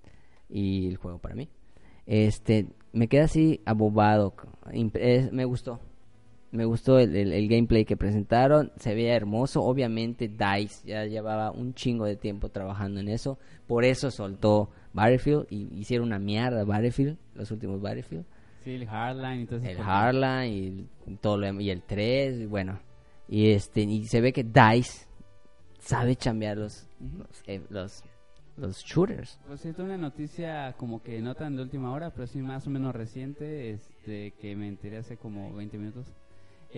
[0.50, 1.50] Y el juego para mí.
[2.06, 4.34] Este, me queda así abobado.
[4.94, 5.80] Es- me gustó.
[6.52, 8.72] Me gustó el, el- el gameplay que presentaron.
[8.78, 9.62] Se veía hermoso.
[9.64, 13.38] Obviamente DICE ya llevaba un chingo de tiempo trabajando en eso.
[13.68, 15.48] Por eso soltó Battlefield.
[15.50, 17.18] Y hicieron una mierda Battlefield.
[17.36, 18.26] Los últimos Battlefield.
[18.64, 19.78] sí el Hardline y todo El.
[19.78, 22.80] Hardline y todo lo y el 3, y bueno.
[23.28, 25.06] Y este y se ve que DICE
[25.80, 28.04] sabe chambear los los, eh, los,
[28.56, 29.38] los shooters.
[29.48, 32.70] Pues cierto, una noticia como que no tan de última hora, pero sí más o
[32.70, 36.08] menos reciente, este, que me enteré hace como 20 minutos.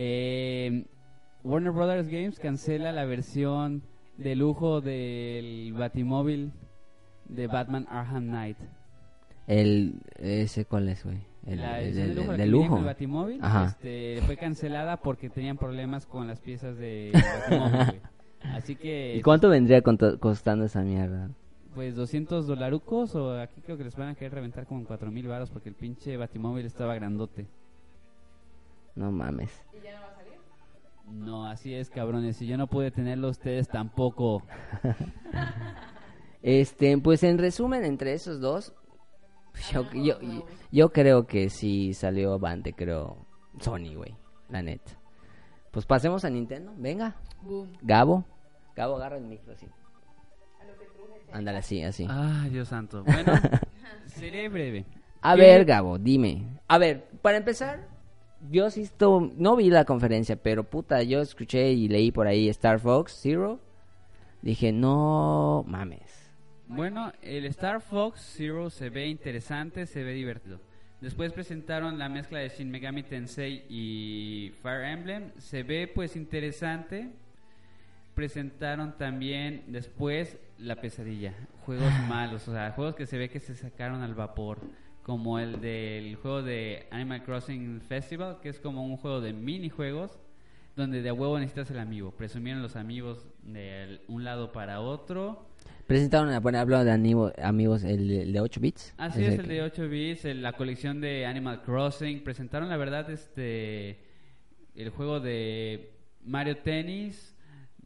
[0.02, 0.86] Eh,
[1.44, 3.84] Warner Brothers Games cancela la versión
[4.18, 6.54] de lujo del Batimóvil
[7.28, 8.58] de Batman Arkham Knight.
[9.46, 11.18] El ese cuál es, güey?
[11.46, 12.78] El, la el- el- de lujo, de lujo.
[12.78, 13.66] el Batimóvil Ajá.
[13.66, 17.12] este, fue cancelada porque tenían problemas con las piezas de
[17.50, 18.02] Batimóvil.
[18.54, 21.30] Así que ¿Y cuánto vendría costando esa mierda?
[21.76, 25.28] Pues 200 dolarucos o aquí creo que les van a querer reventar como en 4000
[25.28, 27.48] baros porque el pinche batimóvil estaba grandote.
[28.96, 29.52] No mames.
[29.78, 30.34] ¿Y ya no va a salir?
[31.08, 32.38] No, así es, cabrones.
[32.38, 34.44] Si yo no pude tenerlo, ustedes tampoco.
[36.42, 38.74] Este, pues en resumen, entre esos dos,
[39.74, 43.26] yo, yo, yo, yo creo que sí salió avante, creo,
[43.60, 44.16] Sony, güey,
[44.48, 44.94] la neta.
[45.72, 47.74] Pues pasemos a Nintendo, venga, Boom.
[47.82, 48.24] Gabo.
[48.74, 49.68] Gabo, agarra el micro así.
[51.34, 52.08] Ándale así, así.
[52.10, 53.04] Ay, Dios santo.
[53.04, 53.34] Bueno,
[54.08, 54.86] seré breve.
[55.22, 56.58] A ¿Qué- ver, Gabo, dime.
[56.70, 57.86] A ver, para empezar,
[58.50, 62.50] yo sí esto, no vi la conferencia, pero puta, yo escuché y leí por ahí
[62.50, 63.60] Star Fox Zero.
[64.42, 66.32] Dije, no mames.
[66.68, 70.60] Bueno, el Star Fox Zero se ve interesante, se ve divertido.
[71.02, 75.32] Después presentaron la mezcla de Shin Megami Tensei y Fire Emblem.
[75.38, 77.10] Se ve pues interesante.
[78.16, 81.34] Presentaron también después La Pesadilla.
[81.66, 84.60] Juegos malos, o sea, juegos que se ve que se sacaron al vapor.
[85.04, 90.20] Como el del juego de Animal Crossing Festival, que es como un juego de minijuegos.
[90.76, 92.12] Donde de huevo necesitas el amigo.
[92.12, 95.50] Presumieron los amigos de un lado para otro.
[95.88, 98.94] Presentaron, bueno, hablo de amigo- amigos, el, el de 8 bits.
[98.98, 102.24] Así Ese es, el que- de 8 bits, el- la colección de Animal Crossing.
[102.24, 104.00] Presentaron, la verdad, este
[104.76, 105.92] el juego de
[106.24, 107.36] Mario Tennis,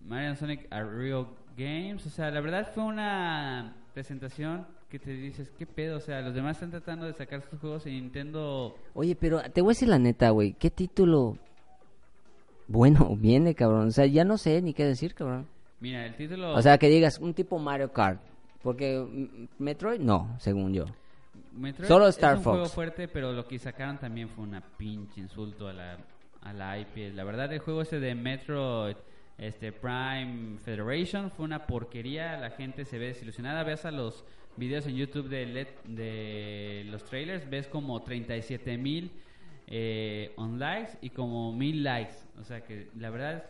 [0.02, 2.06] Mario Sonic a Real Games.
[2.06, 5.98] O sea, la verdad fue una presentación que te dices, ¿qué pedo?
[5.98, 8.78] O sea, los demás están tratando de sacar sus juegos y Nintendo...
[8.94, 10.54] Oye, pero te voy a decir la neta, güey.
[10.54, 11.36] ¿Qué título
[12.68, 13.88] bueno viene, cabrón?
[13.88, 15.48] O sea, ya no sé ni qué decir, cabrón.
[15.80, 16.54] Mira, el título...
[16.54, 18.22] O sea, que digas un tipo Mario Kart.
[18.62, 20.86] Porque mm, Metroid, no, según yo.
[21.54, 22.54] Metroid solo es Star un Fox.
[22.54, 25.98] juego fuerte, pero lo que sacaron también fue una pinche insulto a la,
[26.42, 27.16] a la IP.
[27.16, 28.96] La verdad, el juego ese de Metroid
[29.38, 32.38] este, Prime Federation fue una porquería.
[32.38, 33.64] La gente se ve desilusionada.
[33.64, 34.24] Ves a los
[34.58, 39.12] videos en YouTube de, let- de los trailers, ves como 37 mil
[39.68, 42.14] eh, on likes y como mil likes.
[42.40, 43.46] O sea que la verdad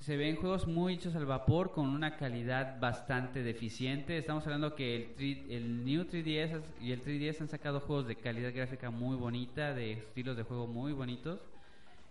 [0.00, 4.16] se ven juegos muy hechos al vapor con una calidad bastante deficiente.
[4.16, 8.16] Estamos hablando que el, 3 el New 3DS y el 3DS han sacado juegos de
[8.16, 11.40] calidad gráfica muy bonita, de estilos de juego muy bonitos.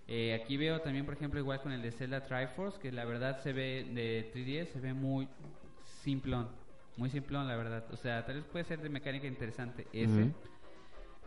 [0.08, 3.40] Eh, aquí veo también, por ejemplo, igual con el de Zelda Triforce, que la verdad
[3.42, 5.28] se ve de 3DS, se ve muy
[6.02, 6.48] simplón,
[6.96, 7.84] muy simplón, la verdad.
[7.92, 10.24] O sea, tal vez puede ser de mecánica interesante ese.
[10.24, 10.34] Ujú.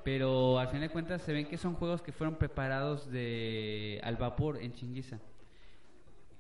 [0.02, 4.16] Pero al final de cuentas se ven que son juegos que fueron preparados de al
[4.16, 5.20] vapor en chinguiza.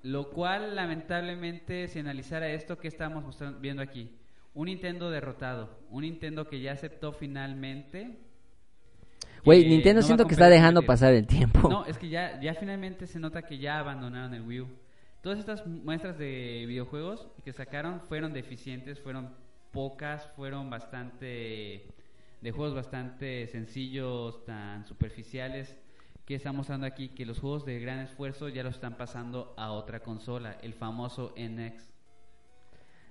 [0.02, 4.16] Lo cual, lamentablemente, si analizara esto que estamos mostrando, viendo aquí,
[4.54, 8.18] un Nintendo derrotado, un Nintendo que ya aceptó finalmente.
[9.44, 11.68] Güey, Nintendo no siento que está dejando pasar el tiempo.
[11.68, 14.68] No, es que ya, ya finalmente se nota que ya abandonaron el Wii U.
[15.22, 19.34] Todas estas muestras de videojuegos que sacaron fueron deficientes, fueron
[19.70, 21.86] pocas, fueron bastante
[22.40, 25.76] de juegos bastante sencillos, tan superficiales
[26.24, 29.72] que estamos hablando aquí que los juegos de gran esfuerzo ya los están pasando a
[29.72, 31.89] otra consola, el famoso NX.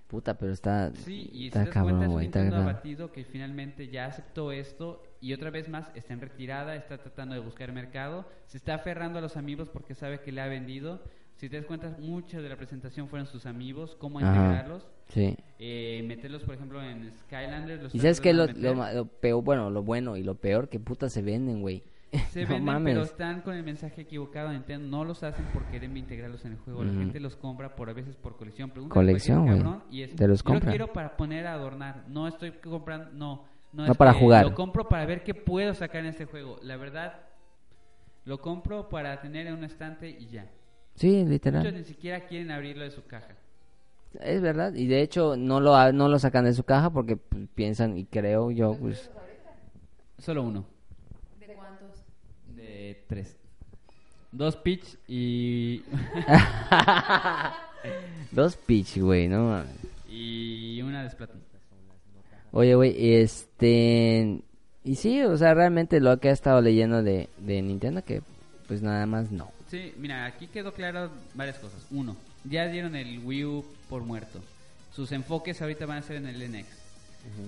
[0.09, 0.91] Puta, pero está.
[0.95, 2.43] Sí, y si está te das cabrón, cuenta.
[2.43, 6.97] Está abatido que finalmente ya aceptó esto y otra vez más está en retirada, está
[6.97, 10.47] tratando de buscar mercado, se está aferrando a los amigos porque sabe que le ha
[10.47, 10.99] vendido.
[11.35, 14.29] Si te das cuenta, mucha de la presentación fueron sus amigos, cómo Ajá.
[14.35, 15.37] integrarlos, Sí.
[15.59, 17.83] eh, meterlos, por ejemplo, en Skylanders.
[17.83, 20.79] los Y sabes que lo, lo, lo peor, bueno, lo bueno y lo peor, que
[20.79, 21.83] puta se venden, güey.
[22.31, 22.93] Se no venden, mames.
[22.93, 24.51] pero están con el mensaje equivocado.
[24.51, 26.83] Nintendo no los hacen por querer integrarlos en el juego.
[26.83, 28.71] La gente los compra por a veces por colección.
[28.71, 29.73] Pregúntale a Colección, cualquier güey.
[29.73, 30.65] cabrón y es, Te los yo compra.
[30.65, 32.05] lo quiero para poner a adornar.
[32.07, 33.45] No estoy comprando, no.
[33.71, 34.45] No, No es para jugar.
[34.45, 36.57] Lo compro para ver qué puedo sacar en este juego.
[36.63, 37.19] La verdad,
[38.25, 40.47] lo compro para tener en un estante y ya.
[40.95, 41.73] Sí, Muchos literal.
[41.75, 43.35] ni siquiera quieren abrirlo de su caja.
[44.19, 44.73] Es verdad.
[44.73, 48.05] Y de hecho, no lo, no lo sacan de su caja porque pues, piensan, y
[48.05, 49.11] creo yo, pues.
[50.17, 50.65] Solo uno.
[53.07, 53.35] Tres.
[54.31, 55.79] Dos pitch y...
[58.31, 59.63] Dos pitch, güey, no
[60.09, 61.39] y una de Splatoon.
[62.51, 64.41] Oye, güey, este...
[64.83, 68.21] Y sí, o sea, realmente lo que he estado leyendo de, de Nintendo, que
[68.67, 69.51] pues nada más no.
[69.69, 71.85] Sí, mira, aquí quedó claro varias cosas.
[71.91, 74.39] Uno, ya dieron el Wii U por muerto.
[74.95, 76.67] Sus enfoques ahorita van a ser en el NX.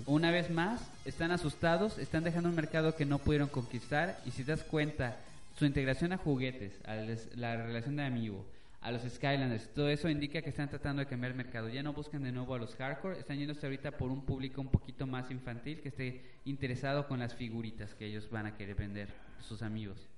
[0.05, 4.43] Una vez más, están asustados, están dejando un mercado que no pudieron conquistar y si
[4.43, 5.15] te das cuenta,
[5.53, 6.95] su integración a juguetes, a
[7.35, 8.45] la relación de amigo,
[8.81, 11.69] a los Skylanders, todo eso indica que están tratando de cambiar el mercado.
[11.69, 14.69] Ya no buscan de nuevo a los hardcore, están yéndose ahorita por un público un
[14.69, 19.09] poquito más infantil que esté interesado con las figuritas que ellos van a querer vender,
[19.39, 20.09] sus amigos.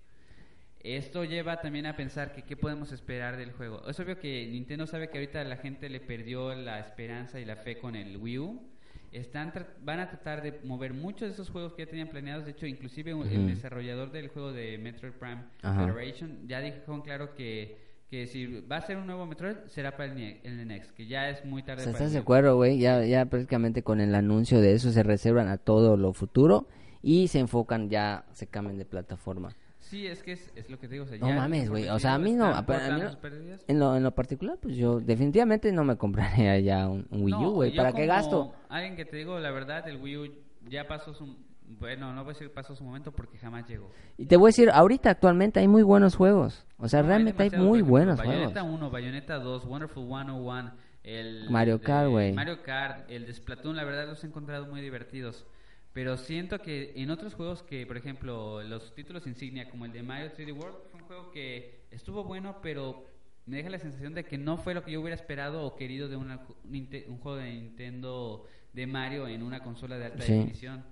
[0.79, 3.87] Esto lleva también a pensar que qué podemos esperar del juego.
[3.87, 7.55] Es obvio que Nintendo sabe que ahorita la gente le perdió la esperanza y la
[7.55, 8.72] fe con el Wii U.
[9.13, 12.45] están tra- van a tratar de mover muchos de esos juegos que ya tenían planeados.
[12.45, 13.29] De hecho, inclusive un- Ujú.
[13.35, 15.85] el desarrollador del juego de Metroid Prime Ajá.
[15.87, 17.77] Federation ya dijo claro que,
[18.09, 21.05] que si va a ser un nuevo Metroid será para el, NX, el NX, que
[21.07, 22.23] ya es muy O tarde sea, para ¿estás de NX.
[22.23, 22.77] acuerdo, güey?
[22.79, 26.67] Ya, ya prácticamente con el anuncio de eso se reservan a todo lo futuro
[27.01, 29.55] y se enfocan ya, se cambian de plataforma.
[29.93, 31.05] Sí, es que es, es lo que te digo.
[31.05, 33.57] O sea, No ya mames, güey, o sea, a mí no, pero a mí no-.
[33.67, 37.33] En lo, en lo particular, pues yo definitivamente no me compraría ya un, un Wii
[37.35, 37.71] U, No, güey.
[37.73, 38.55] yo ¿Para qué gasto?
[38.69, 40.33] Alguien que te digo la verdad, el Wii U
[40.67, 41.37] ya pasó su...
[41.79, 43.91] Bueno, no voy a decir pasó su momento porque jamás llegó.
[44.17, 46.65] Y te voy a decir, ahorita actualmente hay muy buenos juegos.
[46.77, 48.53] O sea, No, realmente hay demasiados, muy buenos ejemplo, juegos.
[48.55, 50.71] Bayonetta 1, Bayonetta 2, Wonderful 101,
[51.03, 52.33] el Mario Kart, güey.
[52.33, 55.45] Mario Kart, el de Splatoon, la verdad los he encontrado muy divertidos.
[55.93, 60.01] Pero siento que en otros juegos que, por ejemplo, los títulos insignia como el de
[60.01, 63.05] Mario 3D World, fue un juego que estuvo bueno, pero
[63.45, 66.07] me deja la sensación de que no fue lo que yo hubiera esperado o querido
[66.07, 70.33] de una- un, juego de Nintendo de Mario en una consola de alta Sí.
[70.33, 70.83] definición.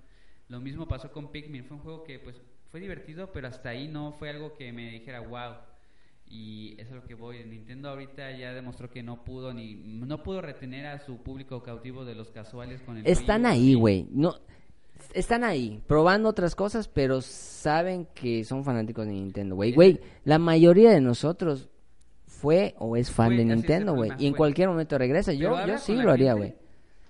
[0.48, 3.88] Lo mismo pasó con Pikmin, fue un juego que pues fue divertido, pero hasta ahí
[3.88, 5.54] no fue algo que me dijera wow.
[6.28, 7.42] Y eso es lo que voy.
[7.44, 12.04] Nintendo ahorita ya demostró que no pudo ni no pudo retener a su público cautivo
[12.04, 14.06] de los casuales con el Están Wii ahí, güey.
[14.10, 14.36] No,
[15.14, 19.72] están ahí, probando otras cosas, pero saben que son fanáticos de Nintendo, güey.
[19.72, 21.68] Güey, la mayoría de nosotros
[22.26, 24.10] fue o es fan de Nintendo, güey.
[24.18, 25.32] Y en cualquier momento regresa.
[25.32, 26.54] Pero Yo, yo sí lo haría, güey.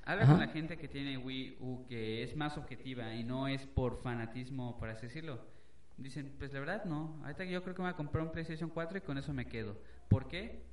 [0.05, 0.33] Habla Ajá.
[0.33, 4.03] con la gente que tiene Wii U que es más objetiva y no es por
[4.03, 5.41] fanatismo, por así decirlo.
[5.97, 7.21] Dicen, pues la verdad no.
[7.23, 9.47] Ahorita yo creo que me voy a comprar un PlayStation 4 y con eso me
[9.47, 9.77] quedo.
[10.09, 10.65] ¿Por qué?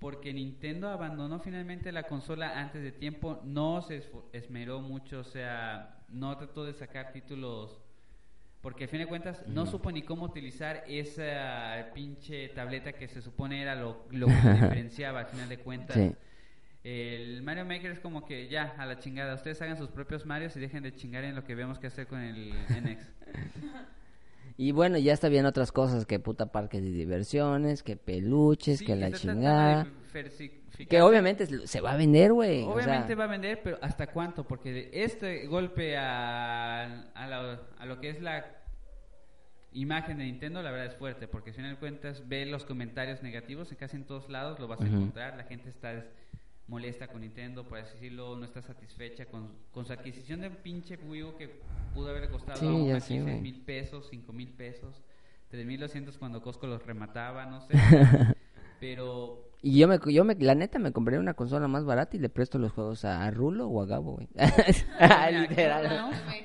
[0.00, 4.02] Porque Nintendo abandonó finalmente la consola antes de tiempo, no se
[4.32, 7.78] esmeró mucho, o sea, no trató de sacar títulos,
[8.60, 13.22] porque al fin de cuentas no supo ni cómo utilizar esa pinche tableta que se
[13.22, 15.96] supone era lo, lo que diferenciaba al final de cuentas.
[15.96, 16.12] Sí.
[16.84, 20.56] El Mario Maker es como que ya, a la chingada, ustedes hagan sus propios Marios
[20.56, 23.10] y dejen de chingar en lo que vemos que hacer con el NX.
[24.58, 28.86] Y bueno, ya está bien otras cosas que puta parques de diversiones, que peluches, Sí,
[28.86, 29.84] que la chingada.
[29.84, 30.86] de diversificarse.
[30.86, 32.62] Que obviamente se va a vender, güey.
[32.62, 34.44] o Obviamente sea, va a vender, pero ¿hasta cuánto?
[34.46, 38.44] Porque este golpe a, a, la- a lo que es la
[39.72, 43.22] imagen de Nintendo, la verdad es fuerte, porque si no de cuentas ve los comentarios
[43.22, 44.94] negativos, en casi en todos lados lo vas a Ujú.
[44.94, 46.04] encontrar, la gente está
[46.66, 50.56] molesta con Nintendo, por así decirlo, no está satisfecha con, con su adquisición de un
[50.56, 51.60] pinche Wii U que
[51.94, 53.00] pudo haber costado Sí, güey.
[53.00, 55.00] seis mil pesos, cinco mil pesos,
[55.48, 57.74] tres mil doscientos cuando Costco los remataba, no sé,
[58.80, 62.20] pero Y yo me, yo me, la neta me compré una consola más barata y
[62.20, 64.28] le presto los juegos a, a Rulo o a Gabo, güey.
[65.48, 65.86] Literal.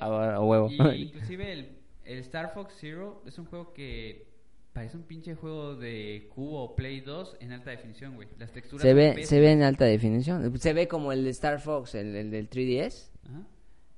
[0.00, 0.70] A, a huevo.
[0.70, 4.26] Y inclusive el, el Star Fox Zero es un juego que
[4.72, 8.28] parece un pinche juego de cubo o Play 2 en alta definición, güey.
[8.38, 10.58] Las texturas Se ve, se ve en alta definición.
[10.58, 13.10] Se ve como el de Star Fox, el, el del 3DS.
[13.28, 13.46] Ajá.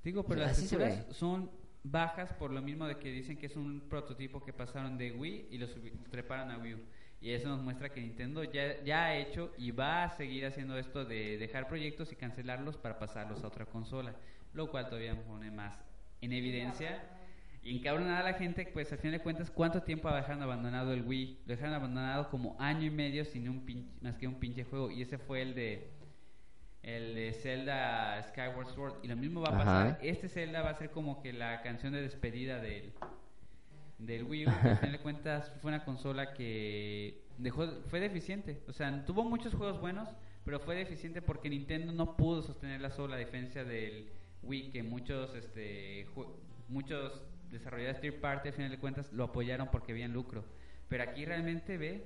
[0.03, 1.51] Digo, pero las texturas son
[1.83, 5.49] bajas por lo mismo de que dicen que es un prototipo que pasaron de Wii
[5.51, 5.66] y lo
[6.11, 6.79] treparon a Wii U.
[7.25, 10.77] Y eso nos muestra que Nintendo ya, ya ha hecho y va a seguir haciendo
[10.77, 14.15] esto de dejar proyectos y cancelarlos para pasarlos a otra consola.
[14.53, 15.75] Lo cual todavía pone más
[16.21, 17.03] en evidencia
[17.63, 21.01] y encabronar a la gente, pues al final de cuentas, ¿cuánto tiempo dejaron abandonado el
[21.03, 21.39] Wii?
[21.47, 24.91] Lo dejaron abandonado como año y medio sin un pin- más que un pinche juego.
[24.91, 25.91] Y ese fue el de
[26.83, 28.97] el de Zelda Skyward Sword.
[29.03, 29.65] Y lo mismo va a Ajá.
[29.65, 29.99] pasar.
[30.03, 32.93] Este Zelda va a ser como que la canción de despedida del,
[33.99, 34.51] del Wii U.
[34.63, 38.63] que al final de cuentas fue una consola que dejó, fue deficiente.
[38.69, 40.09] O sea, tuvo muchos juegos buenos,
[40.45, 44.09] pero fue deficiente porque Nintendo no pudo sostener la sola diferencia del
[44.43, 46.07] Wii, que muchos, este,
[46.69, 50.45] muchos desarrolladores third party, al final de cuentas, lo apoyaron porque habían lucro.
[50.89, 52.05] Pero aquí realmente ve,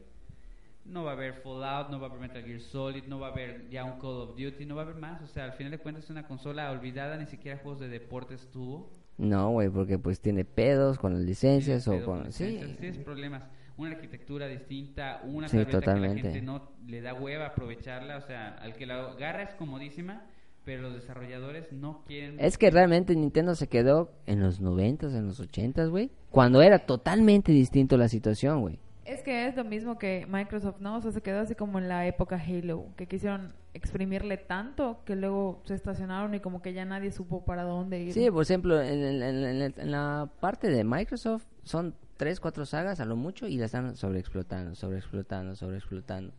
[0.84, 3.30] no va a haber Fallout, no va a haber Metal Gear Solid, no va a
[3.32, 5.20] haber ya un Call of Duty, no va a haber más.
[5.22, 8.48] O sea, al final de cuentas es una consola olvidada, ni siquiera juegos de deportes
[8.50, 8.90] tuvo.
[9.18, 12.22] No, güey, porque pues tiene pedos con las licencias Tiene o con...
[12.22, 13.42] con Sí, licencias, tienes problemas.
[13.76, 16.22] Una arquitectura distinta, una Sí, tableta que totalmente.
[16.24, 18.16] la gente no le da hueva aprovecharla.
[18.16, 20.22] O sea, al que la agarra es comodísima,
[20.64, 22.36] pero los desarrolladores no quieren.
[22.40, 26.10] Es que realmente Nintendo se quedó en los 90s, en los 80s, güey.
[26.30, 28.78] Cuando era totalmente distinto la situación, güey.
[29.04, 30.96] Es que es lo mismo que Microsoft, ¿no?
[30.96, 35.16] O sea, se quedó así como en la época Halo, que quisieron exprimirle tanto que
[35.16, 38.12] luego se estacionaron y como que ya nadie supo para dónde ir.
[38.12, 42.66] Sí, por ejemplo, en, en- en- en- en la parte de Microsoft son tres, cuatro
[42.66, 46.32] sagas a lo mucho y la están sobreexplotando, sobreexplotando, sobreexplotando.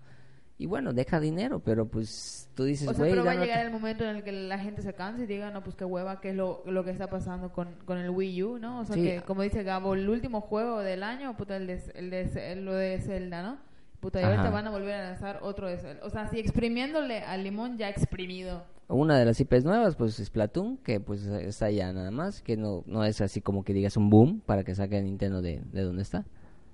[0.62, 3.66] Y bueno, deja dinero, pero pues tú dices, O sea, güey, pero va a llegar
[3.66, 6.20] el momento en el que la gente se canse y diga, no, pues qué hueva,
[6.20, 8.82] qué es lo, lo que está pasando con, con el Wii U, ¿no?
[8.82, 9.04] O sea, Sí.
[9.04, 12.66] que como dice Gabo, el último juego del año, puta, el de, el de, el-
[12.66, 13.58] lo de Zelda, ¿no?
[14.00, 14.52] Puta, y ahorita Ajá.
[14.52, 15.98] van a volver a lanzar otro de esos.
[16.04, 18.64] O sea, si exprimiéndole al limón ya exprimido.
[18.88, 22.84] Una de las IPs nuevas, pues Splatoon, que pues está ya nada más, que no,
[22.88, 25.82] no es así como que digas un boom para que saque a Nintendo de, de
[25.82, 26.26] donde está.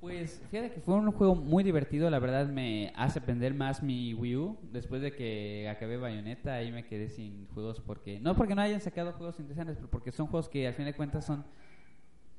[0.06, 4.14] Pues fíjate que fue un juego muy divertido, la verdad me hace aprender más mi
[4.14, 4.58] Wii U.
[4.72, 8.20] Después de que acabé Bayonetta, ahí me quedé sin juegos porque...
[8.20, 10.94] No porque no hayan sacado juegos interesantes, pero porque son juegos que al fin de
[10.94, 11.44] cuentas son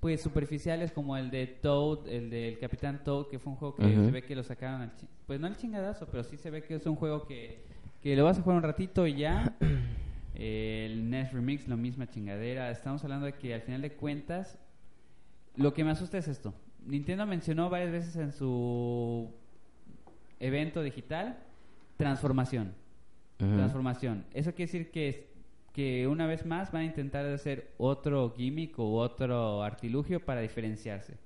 [0.06, 3.82] pues superficiales como el de Toad, el del Capitán Toad, que fue un juego que
[3.82, 4.92] se ve que lo sacaron al
[5.26, 7.64] Pues no al chingadazo, pero sí se ve que es un juego que,
[8.00, 9.56] que lo vas a jugar un ratito y ya.
[10.36, 12.70] el NES Remix, lo misma chingadera.
[12.70, 14.60] Estamos hablando de que al final de cuentas,
[15.56, 16.54] lo que me asusta es esto.
[16.86, 19.28] Nintendo mencionó varias veces en su
[20.38, 21.36] evento digital
[21.96, 22.74] transformación.
[23.38, 24.24] Transformación.
[24.32, 25.34] Eso quiere decir que,
[25.76, 31.18] que una vez más van a intentar hacer otro gimmick o otro artilugio para diferenciarse.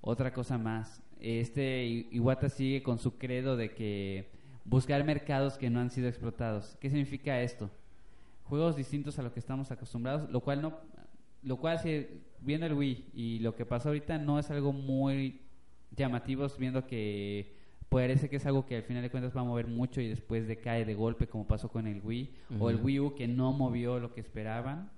[0.00, 1.00] Otra cosa más.
[1.20, 4.32] Este Iwata sigue con su credo de que
[4.64, 6.76] buscar mercados que no han sido explotados.
[6.80, 7.70] ¿Qué significa esto?
[8.42, 10.80] Juegos distintos a lo que estamos acostumbrados, lo cual no
[11.44, 11.78] lo cual
[12.40, 15.42] viendo el Wii y lo que pasó ahorita no es algo muy
[15.92, 17.54] llamativo viendo que
[17.88, 20.46] parece que es algo que al final de cuentas va a mover mucho y después
[20.46, 22.76] decae de golpe como pasó con el Wii o el.
[22.76, 24.90] Wii U que no movió lo que esperaban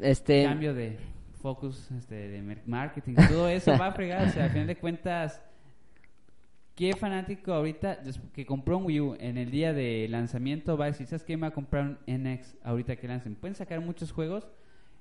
[0.00, 0.98] Este, cambio de
[1.40, 4.28] focus este, de marketing, todo eso va a fregar.
[4.28, 5.42] O sea, al final de cuentas,
[6.74, 8.00] ¿qué fanático ahorita
[8.32, 11.36] que compró un Wii U en el día de lanzamiento va a decir, ¿sabes qué?
[11.36, 13.34] Me va a comprar un NX ahorita que lancen.
[13.34, 14.46] Pueden sacar muchos juegos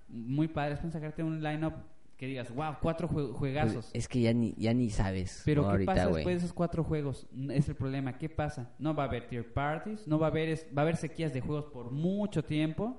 [0.07, 1.73] muy padres, pueden sacarte un lineup
[2.19, 3.89] que digas, wow, cuatro jue- juegazos.
[3.93, 6.15] es que ya ni, ya ni sabes Pero ¿qué ahorita, pasa güey.
[6.17, 7.25] después de esos cuatro juegos?
[7.49, 8.17] Es el problema.
[8.17, 8.71] ¿Qué pasa?
[8.77, 11.33] No va a haber tier parties, no va a haber, es- va a haber sequías
[11.33, 12.97] de juegos por mucho tiempo.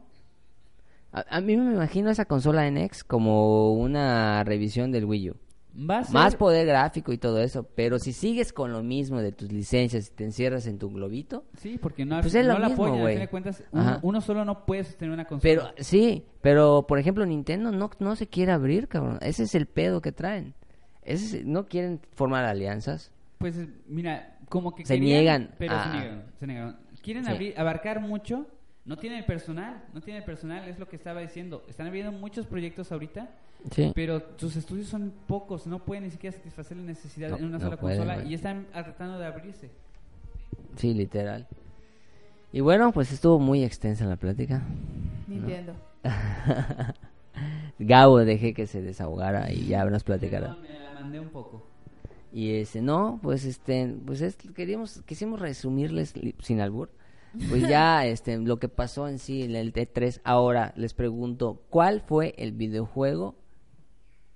[1.12, 5.36] A, a mí me imagino esa consola NX como una revisión del Wii U.
[5.72, 9.20] Va a ser- Más poder gráfico y todo eso, pero si sigues con lo mismo
[9.20, 12.54] de tus licencias y te encierras en tu globito, Sí, porque no, Pues es no
[12.54, 12.94] lo la mismo, apoyan.
[12.96, 13.14] Al güey.
[13.14, 13.62] fin de cuentas,
[14.02, 15.40] uno, solo no puede sostener una consola.
[15.72, 19.18] pero sí, pero por ejemplo Nintendo no, no se quiere abrir, cabrón.
[19.22, 20.54] Ese es el pedo que traen.
[21.02, 23.12] Ese es- no quieren formar alianzas.
[23.38, 23.56] Pues
[23.86, 26.78] mira, como que Se querían, niegan Pero a- se niegan, se niegan.
[27.02, 27.30] Quieren Sí.
[27.30, 28.46] abrir- abarcar mucho.
[28.90, 29.84] No tienen el personal.
[29.94, 31.62] No tienen el personal, es lo que estaba diciendo.
[31.68, 33.30] Están habiendo muchos proyectos ahorita.
[33.70, 33.92] Sí.
[33.94, 35.64] Pero sus estudios son pocos.
[35.68, 38.24] No pueden ni siquiera satisfacer la necesidad No, en una no sola pueden, consola.
[38.24, 39.70] Y están tratando de abrirse.
[40.74, 41.46] Sí, literal.
[42.52, 44.60] Y bueno, pues estuvo muy extensa la plática.
[45.28, 45.72] Nintendo.
[47.78, 50.56] Gabo dejé que se desahogara y ya nos platicará.
[50.56, 51.64] Me la mandé un poco.
[52.32, 56.90] Y este, no, pues este, pues es, queríamos, quisimos resumirles sin albur.
[57.48, 60.20] Pues ya este, lo que pasó en sí en el T3.
[60.24, 63.36] Ahora les pregunto, ¿cuál fue el videojuego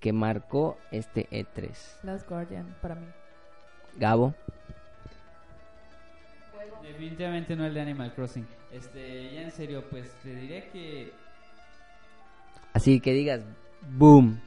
[0.00, 2.04] que marcó este E3?
[2.04, 3.06] Last Guardian, para mí.
[3.96, 4.34] Gabo.
[6.82, 8.46] Definitivamente no el de Animal Crossing.
[8.70, 11.12] Este, ya en serio, pues te diré que
[12.74, 13.42] Así que digas,
[13.96, 14.40] boom,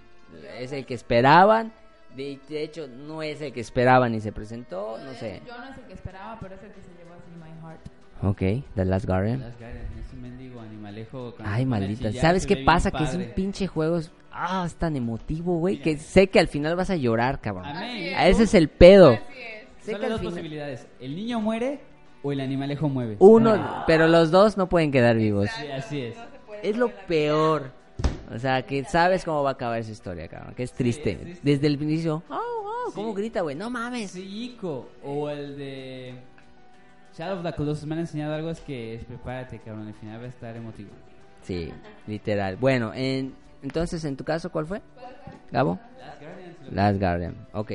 [0.59, 1.71] es el que esperaban.
[2.13, 5.41] De, de hecho, no es el que esperaban y se presentó, no sé.
[5.47, 7.96] Yo no es el que esperaba, pero es el que se llevó así My Heart.
[8.23, 8.39] Ok,
[8.75, 9.39] The Last Guardian.
[9.41, 11.33] Las Guardian, ese mendigo animalejo.
[11.43, 12.11] Ay, maldita.
[12.13, 12.91] ¿Sabes qué pasa?
[12.91, 13.97] Que es un pinche juego.
[13.97, 15.81] es- Ah, es tan emotivo, güey.
[15.81, 17.65] Que sé que al final vas a llorar, cabrón.
[17.65, 18.13] Amén.
[18.15, 19.13] A ese es el pedo.
[19.13, 19.83] Así es.
[19.83, 20.87] Sé Solo que al dos final- posibilidades.
[20.99, 21.79] El niño muere
[22.21, 23.15] o el animalejo muere.
[23.19, 25.49] Uno, Ah, pero los dos no pueden quedar vivos.
[25.59, 26.15] sí, así es.
[26.61, 27.71] Es lo peor.
[28.33, 30.53] O sea, que sabes cómo va a acabar esa historia, cabrón.
[30.53, 31.11] Que es triste.
[31.13, 31.41] es triste.
[31.43, 32.21] Desde el inicio.
[32.29, 33.21] Oh, oh, ¿Cómo Sí.
[33.21, 33.55] grita, güey?
[33.55, 34.11] No mames.
[34.11, 34.87] Sí, Ico.
[35.03, 36.15] O el de
[37.17, 37.85] Shadow of the Colossus.
[37.85, 38.49] Me han enseñado algo.
[38.49, 39.87] Es que es, prepárate, cabrón.
[39.87, 40.89] Al final va a estar emotivo.
[41.43, 41.71] Sí,
[42.07, 42.57] literal.
[42.57, 44.81] Bueno, en, entonces, en tu caso, ¿cuál fue?
[45.51, 45.79] Gabo?
[45.99, 46.55] Last Guardian.
[46.75, 47.35] Last Guardian.
[47.53, 47.71] Ok.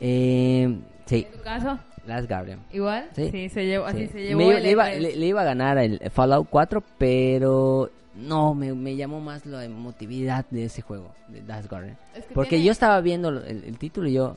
[0.00, 1.78] Eh, sí, ¿En tu caso?
[2.06, 2.60] Last Guardian.
[2.72, 3.08] ¿Igual?
[3.14, 3.48] Sí.
[3.48, 4.12] se llevó, así Sí.
[4.12, 5.00] se llevó Me iba- el le, iba, E3.
[5.00, 9.64] le- le iba a ganar el Fallout 4, pero no, me, me llamó más la
[9.64, 11.96] emotividad de ese juego, de Last Guardian.
[12.14, 14.36] Es que Porque tiene- yo estaba viendo el, el título y yo,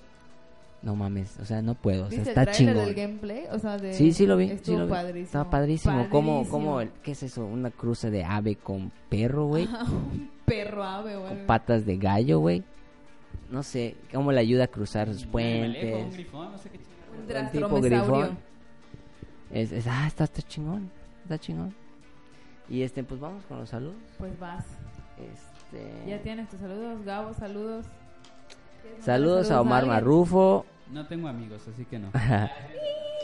[0.84, 2.76] no mames, o sea, no puedo, o sea, ¿Viste está chingón.
[2.76, 3.46] del gameplay?
[3.52, 3.94] O sea, de...
[3.94, 4.92] Sí, sí lo vi, sí lo vi.
[4.92, 5.26] padrísimo.
[5.26, 6.08] Estaba padrísimo.
[6.10, 6.52] ¿Cómo, Padrísimo.
[6.52, 7.46] cómo el- ¿Qué es eso?
[7.46, 9.66] Una cruza de ave con perro, güey.
[9.88, 11.30] Un perro ave, güey.
[11.30, 12.64] con patas de gallo, güey.
[13.50, 16.14] No sé, cómo le ayuda a cruzar sus Un animalejo, un puentes.
[16.16, 16.80] grifón, no sé qué.
[17.20, 18.20] Un drastromesaurio.
[18.20, 18.38] grifón.
[19.52, 20.90] Es, es- ah, está, está chingón,
[21.24, 21.74] está chingón.
[22.70, 23.96] Y este, pues vamos con los saludos.
[24.18, 24.66] Pues vas.
[25.18, 27.86] Este, Ya tienes tus saludos, Gabo, saludos.
[28.82, 29.86] ¿Quieres mandar saludos a Omar?
[29.86, 30.66] Marrufo.
[30.94, 32.12] No tengo amigos, así que no.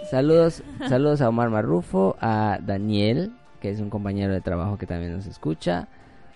[0.10, 5.14] saludos, saludos a Omar Marrufo, a Daniel, que es un compañero de trabajo que también
[5.14, 5.88] nos escucha,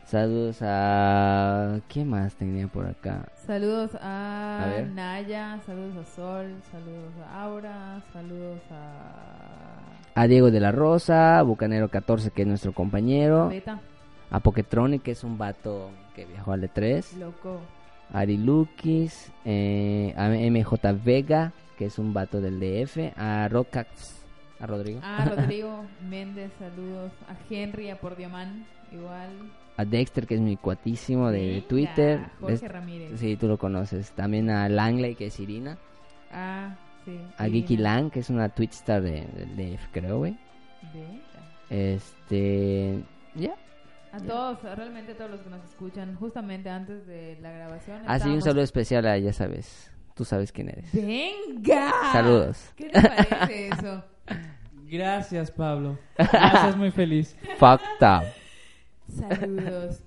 [0.05, 1.79] Saludos a...
[1.88, 3.25] ¿Quién más tenía por acá?
[3.47, 4.81] Saludos a, A.
[4.81, 10.21] Naya, saludos a Sol, saludos a Aura, saludos a...
[10.21, 13.49] A Diego de la Rosa, Bucanero 14, que es nuestro compañero.
[13.49, 13.79] Beta,
[14.29, 17.17] A Poketronic, que es un vato que viajó al E3.
[17.17, 17.61] loco.
[18.12, 24.24] Ari Lukis, eh, a MJ Vega, que es un vato del DF, a Rocax,
[24.60, 27.12] a Rodrigo, A Rodrigo Méndez, saludos.
[27.28, 29.30] A Henry, a Pordiomán, igual.
[29.78, 33.20] a Dexter, que es mi cuatísimo de Twitter, Jorge Es- Ramírez.
[33.20, 35.78] sí, tú lo conoces, también a Langley, que es Irina,
[36.32, 36.76] Ah,
[37.06, 37.18] sí.
[37.38, 37.45] a.
[37.47, 40.38] Geeky Lang, que es una Twitstar de, del DF, creo, güey,
[40.93, 41.39] Beta.
[41.72, 42.99] este,
[43.36, 43.56] ya,
[44.14, 47.97] A todos, realmente a todos los que nos escuchan, justamente antes de la grabación.
[48.05, 51.91] así un estábamos- saludo especial a, ya sabes, tú sabes quién eres, ¡Venga!
[52.11, 52.72] Saludos.
[52.76, 54.03] ¿Qué te parece eso?
[54.86, 55.97] Gracias, Pablo.
[56.18, 57.36] Gracias, muy feliz.
[57.57, 58.24] fucked up.
[59.09, 60.01] Saludos.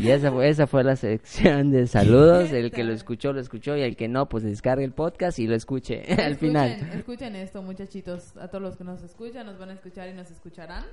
[0.00, 2.50] Y esa fue, esa fue la sección de saludos.
[2.52, 3.76] El que lo escuchó, lo escuchó.
[3.76, 6.70] Y el que no, pues descargue el podcast y lo escuche al Escuchen- final.
[6.94, 8.36] Escuchen esto, muchachitos.
[8.38, 10.84] A todos los que nos escuchan, nos van a escuchar y nos escucharán.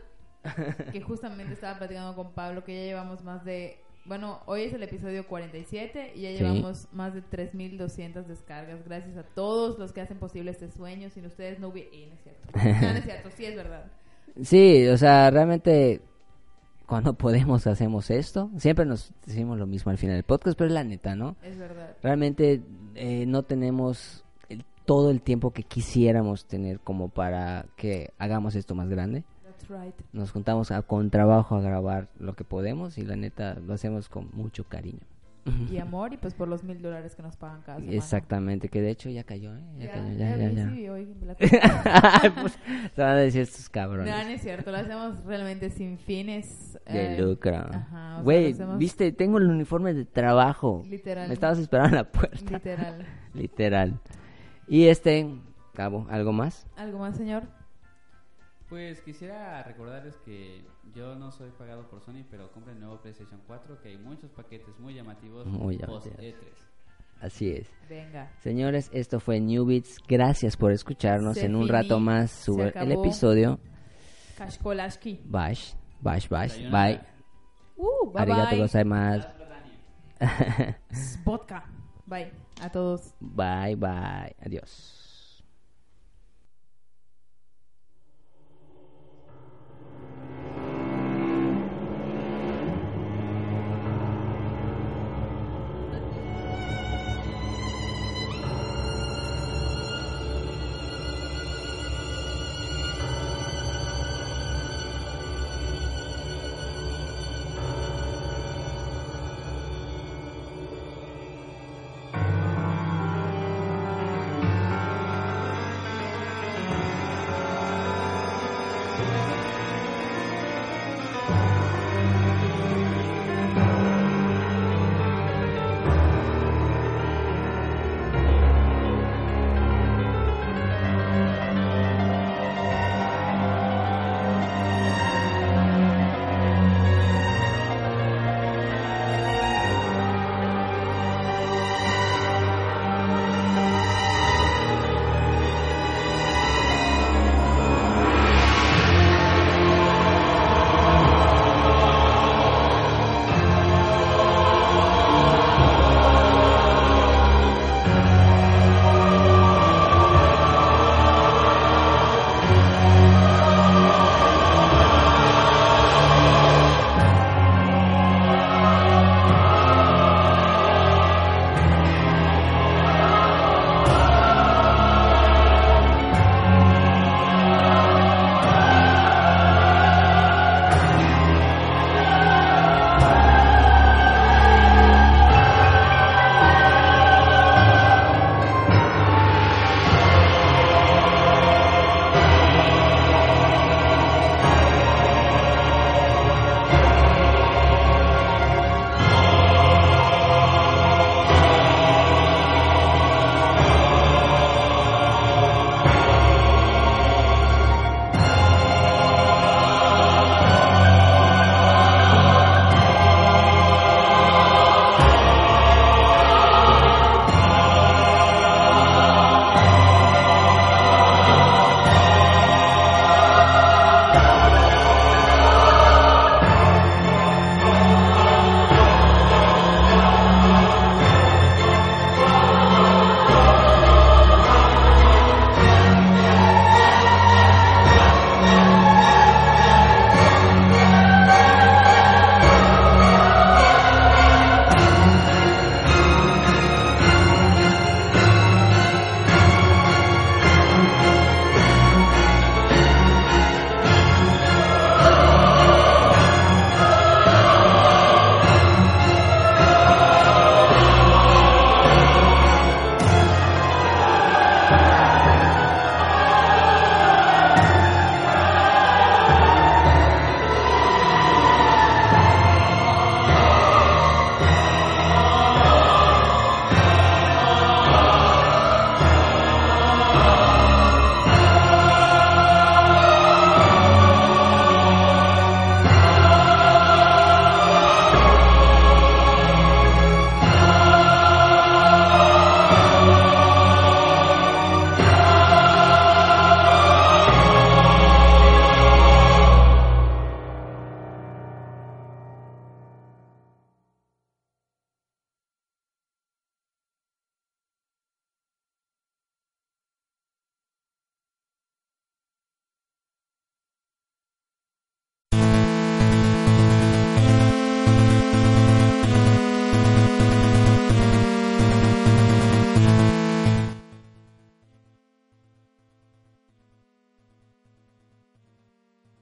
[0.92, 3.78] Que justamente estaba platicando con Pablo que ya llevamos más de.
[4.06, 6.38] Bueno, hoy es el episodio 47 y ya Sí.
[6.38, 8.84] llevamos más de 3.200 descargas.
[8.86, 11.10] Gracias a todos los que hacen posible este sueño.
[11.10, 11.90] Sin ustedes no hubiera.
[11.94, 12.48] Eh, no es cierto.
[12.86, 13.86] No, no es cierto, sí es verdad.
[14.42, 16.02] Sí, o sea, realmente
[16.86, 18.50] cuando podemos hacemos esto.
[18.58, 21.38] Siempre nos decimos lo mismo al final del podcast, pero es la neta, ¿no?
[21.42, 21.96] Es verdad.
[22.04, 22.62] Realmente
[22.96, 28.76] eh, no tenemos el- todo el tiempo que quisiéramos tener como para que hagamos esto
[28.76, 29.24] más grande.
[29.70, 29.96] Right.
[30.12, 34.10] Nos juntamos a- con trabajo a grabar lo que podemos y la neta lo hacemos
[34.10, 35.00] con mucho cariño.
[35.70, 37.98] Y amor, y pues por los mil dólares que nos pagan cada semana.
[37.98, 39.62] Exactamente, que de hecho ya cayó, ¿eh?
[39.78, 41.36] Ya, Ya, cayó, ya ya, ya, sí, hoy la-
[42.42, 42.58] pues,
[42.96, 44.10] se van a decir estos cabrones.
[44.10, 47.58] No, no es cierto, lo hacemos realmente sin fines de eh, lucro.
[47.58, 50.82] ajá, Güey, hacemos- viste, tengo el uniforme de trabajo.
[50.88, 51.28] Literal.
[51.28, 52.38] Me estabas esperando en la puerta.
[52.50, 53.06] Literal.
[53.34, 54.00] Literal.
[54.70, 55.28] Y este,
[55.74, 56.68] Cabo, ¿algo más?
[56.78, 57.44] ¿Algo más, señor?
[58.74, 60.66] Pues quisiera recordarles que
[60.96, 64.32] yo no soy pagado por Sony, pero compren el nuevo PlayStation 4, que hay muchos
[64.32, 66.42] paquetes muy llamativos Muy post llamativos.
[66.42, 66.48] E3.
[67.22, 67.70] Así es.
[67.88, 68.32] Venga.
[68.40, 70.00] Señores, esto fue New Beats.
[70.08, 71.36] Gracias por escucharnos.
[71.36, 73.60] Se en un finí, rato más sube el episodio.
[74.40, 75.22] Kashkolashki.
[75.24, 76.58] Bash, bash, bash.
[76.72, 77.00] Bye.
[77.78, 78.60] Uh, bye Arigato bye.
[78.60, 79.28] gozaimasu.
[81.24, 81.64] Vodka.
[82.08, 82.32] Bye.
[82.60, 83.14] A todos.
[83.20, 84.36] Bye, bye.
[84.44, 85.03] Adiós.